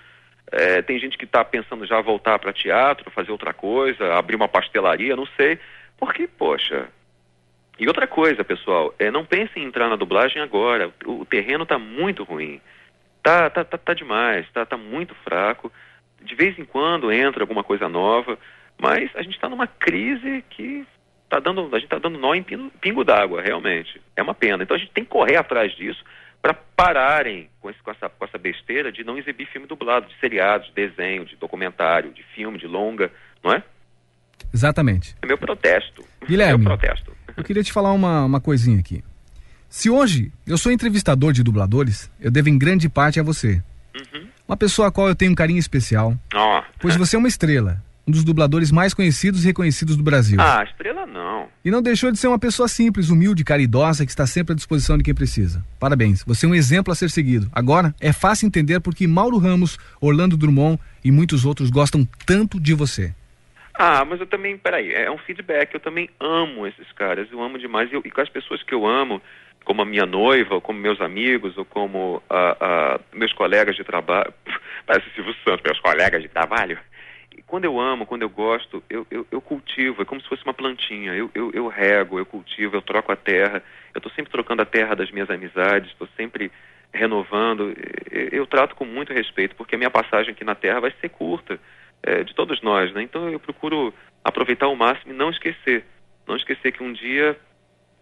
[0.50, 4.48] É, tem gente que está pensando já voltar para teatro, fazer outra coisa, abrir uma
[4.48, 5.58] pastelaria, não sei.
[5.98, 6.88] Porque, poxa.
[7.78, 10.92] E outra coisa, pessoal, é, não pensem em entrar na dublagem agora.
[11.04, 12.60] O, o terreno está muito ruim.
[13.22, 15.70] Tá, tá, tá, tá demais, tá, tá muito fraco.
[16.20, 18.38] de vez em quando entra alguma coisa nova,
[18.80, 20.84] mas a gente está numa crise que
[21.28, 24.00] tá dando, a gente está dando nó em pingo, pingo d'água, realmente.
[24.16, 24.62] É uma pena.
[24.62, 26.04] Então a gente tem que correr atrás disso
[26.42, 30.18] para pararem com, esse, com, essa, com essa besteira de não exibir filme dublado, de
[30.18, 33.10] seriados, de desenho, de documentário, de filme, de longa,
[33.42, 33.62] não é?
[34.52, 35.14] Exatamente.
[35.22, 36.04] É meu protesto.
[36.26, 37.16] Guilherme, meu protesto.
[37.36, 39.04] eu queria te falar uma, uma coisinha aqui.
[39.72, 43.62] Se hoje eu sou entrevistador de dubladores, eu devo em grande parte a você.
[43.96, 44.26] Uhum.
[44.46, 46.14] Uma pessoa a qual eu tenho um carinho especial.
[46.34, 46.62] Ó.
[46.78, 47.82] Pois você é uma estrela.
[48.06, 50.38] Um dos dubladores mais conhecidos e reconhecidos do Brasil.
[50.38, 51.48] Ah, estrela não.
[51.64, 54.98] E não deixou de ser uma pessoa simples, humilde, caridosa, que está sempre à disposição
[54.98, 55.64] de quem precisa.
[55.80, 57.48] Parabéns, você é um exemplo a ser seguido.
[57.50, 62.74] Agora, é fácil entender porque Mauro Ramos, Orlando Drummond e muitos outros gostam tanto de
[62.74, 63.14] você.
[63.72, 65.72] Ah, mas eu também, peraí, é um feedback.
[65.72, 67.90] Eu também amo esses caras, eu amo demais.
[67.90, 69.22] E, eu, e com as pessoas que eu amo,
[69.64, 73.84] como a minha noiva, ou como meus amigos, ou como ah, ah, meus colegas de
[73.84, 74.32] trabalho.
[74.86, 76.78] Parece Silvio Santos, meus colegas de trabalho.
[77.36, 80.44] E quando eu amo, quando eu gosto, eu, eu, eu cultivo, é como se fosse
[80.44, 81.14] uma plantinha.
[81.14, 83.62] Eu, eu, eu rego, eu cultivo, eu troco a terra.
[83.94, 86.50] Eu estou sempre trocando a terra das minhas amizades, estou sempre
[86.92, 87.74] renovando.
[88.10, 91.08] Eu, eu trato com muito respeito, porque a minha passagem aqui na terra vai ser
[91.08, 91.58] curta,
[92.02, 93.02] é, de todos nós, né?
[93.02, 93.94] Então eu procuro
[94.24, 95.84] aproveitar ao máximo e não esquecer.
[96.26, 97.38] Não esquecer que um dia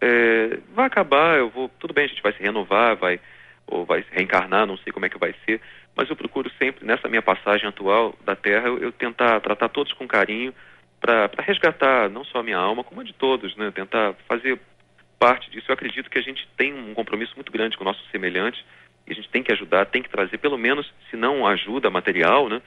[0.01, 1.69] é, vai acabar, eu vou.
[1.79, 3.19] Tudo bem, a gente vai se renovar, vai
[3.67, 5.61] ou vai reencarnar, não sei como é que vai ser,
[5.95, 9.93] mas eu procuro sempre, nessa minha passagem atual da Terra, eu, eu tentar tratar todos
[9.93, 10.53] com carinho
[10.99, 13.71] para resgatar não só a minha alma, como a de todos, né?
[13.71, 14.59] Tentar fazer
[15.17, 15.65] parte disso.
[15.69, 18.63] Eu acredito que a gente tem um compromisso muito grande com o nosso semelhante
[19.07, 22.49] e a gente tem que ajudar, tem que trazer, pelo menos, se não ajuda material,
[22.49, 22.61] né?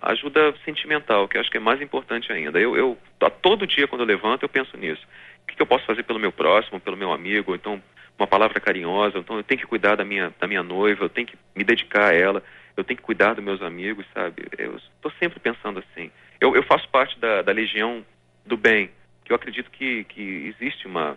[0.00, 2.58] Ajuda sentimental, que eu acho que é mais importante ainda.
[2.58, 5.02] Eu, eu a todo dia quando eu levanto, eu penso nisso.
[5.50, 7.82] Que, que eu posso fazer pelo meu próximo, pelo meu amigo, então
[8.18, 11.26] uma palavra carinhosa, então eu tenho que cuidar da minha, da minha noiva, eu tenho
[11.26, 12.42] que me dedicar a ela,
[12.76, 14.46] eu tenho que cuidar dos meus amigos, sabe?
[14.58, 16.10] Eu estou sempre pensando assim.
[16.40, 18.04] Eu, eu faço parte da, da legião
[18.44, 18.90] do bem,
[19.24, 21.16] que eu acredito que, que existe uma,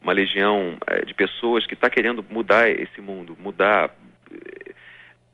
[0.00, 3.94] uma legião é, de pessoas que está querendo mudar esse mundo, mudar,
[4.32, 4.72] eh,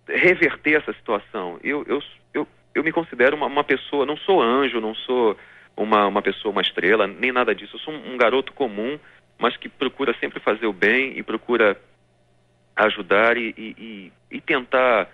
[0.09, 1.59] reverter essa situação.
[1.63, 2.03] Eu, eu,
[2.35, 5.39] eu, eu me considero uma, uma pessoa, não sou anjo, não sou
[5.83, 7.77] uma, uma pessoa, uma estrela, nem nada disso.
[7.77, 8.99] Eu sou um, um garoto comum
[9.39, 11.81] mas que procura sempre fazer o bem e procura
[12.75, 15.09] ajudar e, e, e tentar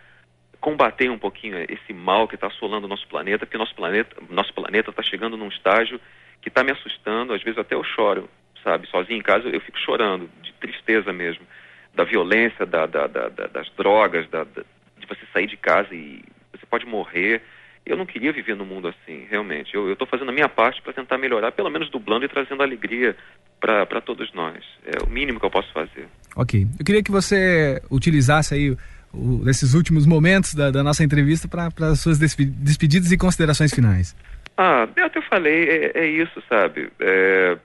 [0.60, 4.52] combater um pouquinho esse mal que está assolando o nosso planeta, porque nosso planeta nosso
[4.54, 6.00] planeta está chegando num estágio
[6.40, 8.28] que está me assustando, às vezes até eu choro,
[8.62, 11.46] sabe, sozinho em casa eu fico chorando, de tristeza mesmo,
[11.94, 16.86] da violência, da, da, da, das drogas, de você sair de casa e você pode
[16.86, 17.42] morrer.
[17.86, 19.74] Eu não queria viver num mundo assim, realmente.
[19.74, 23.14] Eu estou fazendo a minha parte para tentar melhorar, pelo menos dublando e trazendo alegria
[23.60, 24.64] para todos nós.
[24.84, 26.08] É o mínimo que eu posso fazer.
[26.34, 26.66] Ok.
[26.78, 28.70] Eu queria que você utilizasse aí
[29.12, 34.16] o, esses últimos momentos da, da nossa entrevista para as suas despedidas e considerações finais.
[34.56, 36.90] Ah, Beto, eu falei, é, é isso, sabe?
[37.00, 37.58] É,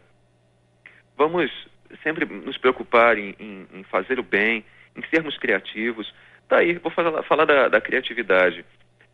[1.17, 1.51] vamos
[2.03, 4.63] sempre nos preocupar em, em, em, fazer o bem,
[4.95, 6.11] em sermos criativos.
[6.47, 8.65] Tá aí, vou falar, falar da, da criatividade.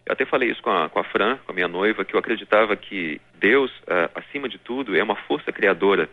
[0.06, 2.20] Eu até falei isso com a, com a Fran, com a minha noiva, que eu
[2.20, 6.08] acreditava que Deus, uh, acima de tudo, é uma força criadora.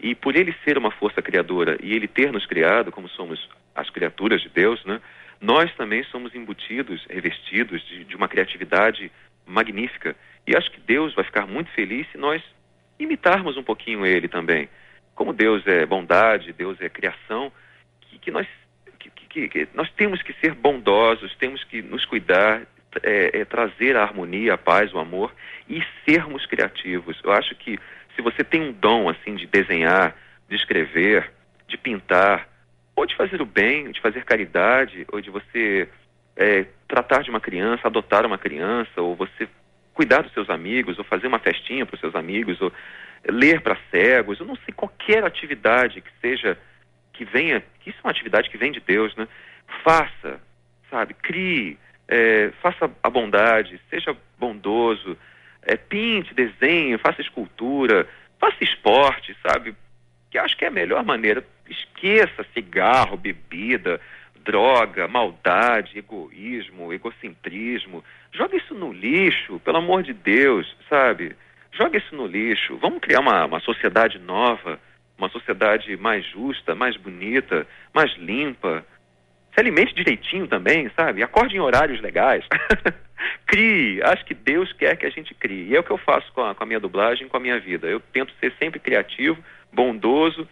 [0.00, 3.88] E por ele ser uma força criadora e ele ter nos criado, como somos as
[3.90, 5.00] criaturas de Deus, né,
[5.40, 9.10] nós também somos embutidos, revestidos de, de uma criatividade
[9.46, 10.16] magnífica.
[10.46, 12.42] E acho que Deus vai ficar muito feliz se nós
[12.98, 14.68] imitarmos um pouquinho ele também.
[15.14, 17.52] Como Deus é bondade, Deus é criação,
[18.00, 18.46] que, que nós,
[18.98, 22.66] que, que, nós temos que ser bondosos, temos que nos cuidar,
[23.02, 25.32] é, é, trazer a harmonia, a paz, o amor
[25.68, 27.20] e sermos criativos.
[27.22, 27.78] Eu acho que
[28.14, 30.16] se você tem um dom assim de desenhar,
[30.48, 31.30] de escrever,
[31.66, 32.48] de pintar,
[32.96, 35.88] ou de fazer o bem, de fazer caridade, ou de você
[36.36, 39.48] é, tratar de uma criança, adotar uma criança, ou você
[39.94, 42.72] cuidar dos seus amigos, ou fazer uma festinha para os seus amigos, ou
[43.28, 46.58] ler para cegos, eu não sei, qualquer atividade que seja,
[47.12, 49.28] que venha, que isso é uma atividade que vem de Deus, né?
[49.84, 50.40] Faça,
[50.90, 51.14] sabe?
[51.14, 51.78] Crie,
[52.08, 55.16] é, faça a bondade, seja bondoso,
[55.62, 58.08] é, pinte, desenhe, faça escultura,
[58.40, 59.74] faça esporte, sabe?
[60.30, 61.44] Que acho que é a melhor maneira.
[61.68, 64.00] Esqueça cigarro, bebida,
[64.42, 68.02] droga, maldade, egoísmo, egocentrismo.
[68.32, 71.36] Joga isso no lixo, pelo amor de Deus, sabe?
[71.72, 72.78] Joga isso no lixo.
[72.78, 74.80] Vamos criar uma, uma sociedade nova,
[75.18, 78.84] uma sociedade mais justa, mais bonita, mais limpa.
[79.58, 81.20] Se alimente direitinho também, sabe?
[81.20, 82.44] Acorde em horários legais.
[83.44, 84.00] crie.
[84.04, 85.66] Acho que Deus quer que a gente crie.
[85.66, 87.58] E é o que eu faço com a, com a minha dublagem, com a minha
[87.58, 87.88] vida.
[87.88, 89.36] Eu tento ser sempre criativo,
[89.72, 90.48] bondoso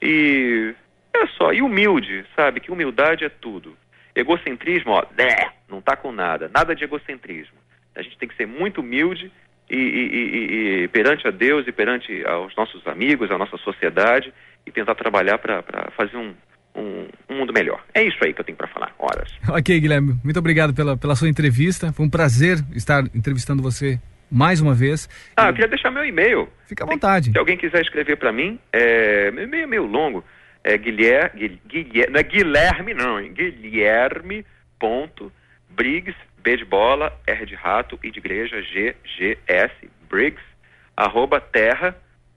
[0.00, 0.74] e
[1.12, 2.60] é só, e humilde, sabe?
[2.60, 3.76] Que humildade é tudo.
[4.14, 6.48] Egocentrismo, ó, né, não tá com nada.
[6.48, 7.58] Nada de egocentrismo.
[7.94, 9.30] A gente tem que ser muito humilde
[9.68, 14.32] e, e, e, e perante a Deus e perante aos nossos amigos, a nossa sociedade
[14.64, 16.34] e tentar trabalhar para fazer um,
[16.78, 17.82] um, um, mundo melhor.
[17.94, 18.94] É isso aí que eu tenho para falar.
[18.98, 19.30] Horas.
[19.48, 20.18] Ok, Guilherme.
[20.22, 21.92] Muito obrigado pela, pela sua entrevista.
[21.92, 23.98] Foi um prazer estar entrevistando você
[24.30, 25.08] mais uma vez.
[25.36, 26.48] Ah, eu queria deixar meu e-mail.
[26.66, 27.32] Fica à vontade.
[27.32, 30.24] Se alguém quiser escrever para mim, é, meu e-mail é meio longo.
[30.62, 33.32] É Guilherme, Guilherme, não é Guilherme não, hein?
[33.32, 34.44] Guilherme
[34.78, 35.32] ponto
[35.70, 39.72] Briggs, B de bola, R de rato, I de igreja, G, G, S,
[40.08, 40.42] Briggs,
[40.96, 41.40] arroba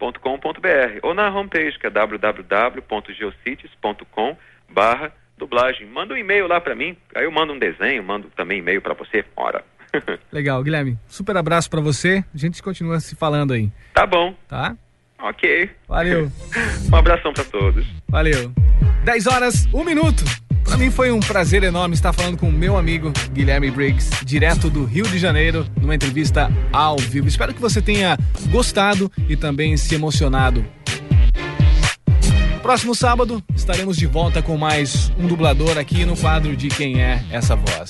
[0.02, 4.36] terra.com.br ou na homepage que é www.geocities.com
[4.74, 5.86] barra dublagem.
[5.88, 8.96] Manda um e-mail lá para mim, aí eu mando um desenho, mando também e-mail para
[8.96, 9.64] você, ora.
[10.32, 10.98] Legal, Guilherme.
[11.08, 12.26] Super abraço para você.
[12.34, 13.72] A gente continua se falando aí.
[13.94, 14.34] Tá bom.
[14.48, 14.76] Tá?
[15.20, 15.70] Ok.
[15.88, 16.32] Valeu.
[16.92, 17.86] um abração para todos.
[18.08, 18.52] Valeu.
[19.04, 20.24] 10 horas, 1 minuto.
[20.64, 24.70] Para mim foi um prazer enorme estar falando com o meu amigo Guilherme Briggs, direto
[24.70, 27.28] do Rio de Janeiro, numa entrevista ao vivo.
[27.28, 28.18] Espero que você tenha
[28.50, 30.66] gostado e também se emocionado.
[32.62, 37.24] Próximo sábado estaremos de volta com mais um dublador aqui no quadro de Quem é
[37.32, 37.90] essa voz.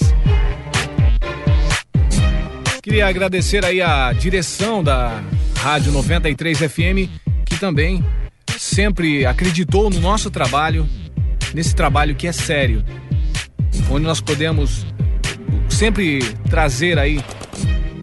[2.81, 5.21] Queria agradecer aí a direção da
[5.57, 7.11] Rádio 93 FM,
[7.45, 8.03] que também
[8.57, 10.87] sempre acreditou no nosso trabalho,
[11.53, 12.83] nesse trabalho que é sério,
[13.89, 14.85] onde nós podemos
[15.69, 16.19] sempre
[16.49, 17.23] trazer aí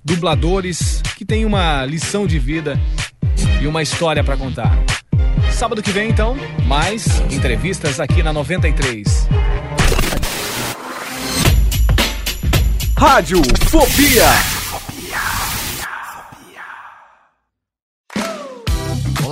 [0.04, 2.78] dubladores que têm uma lição de vida
[3.60, 4.78] e uma história para contar.
[5.52, 9.28] Sábado que vem, então, mais entrevistas aqui na 93.
[12.96, 14.57] Rádio Fobia.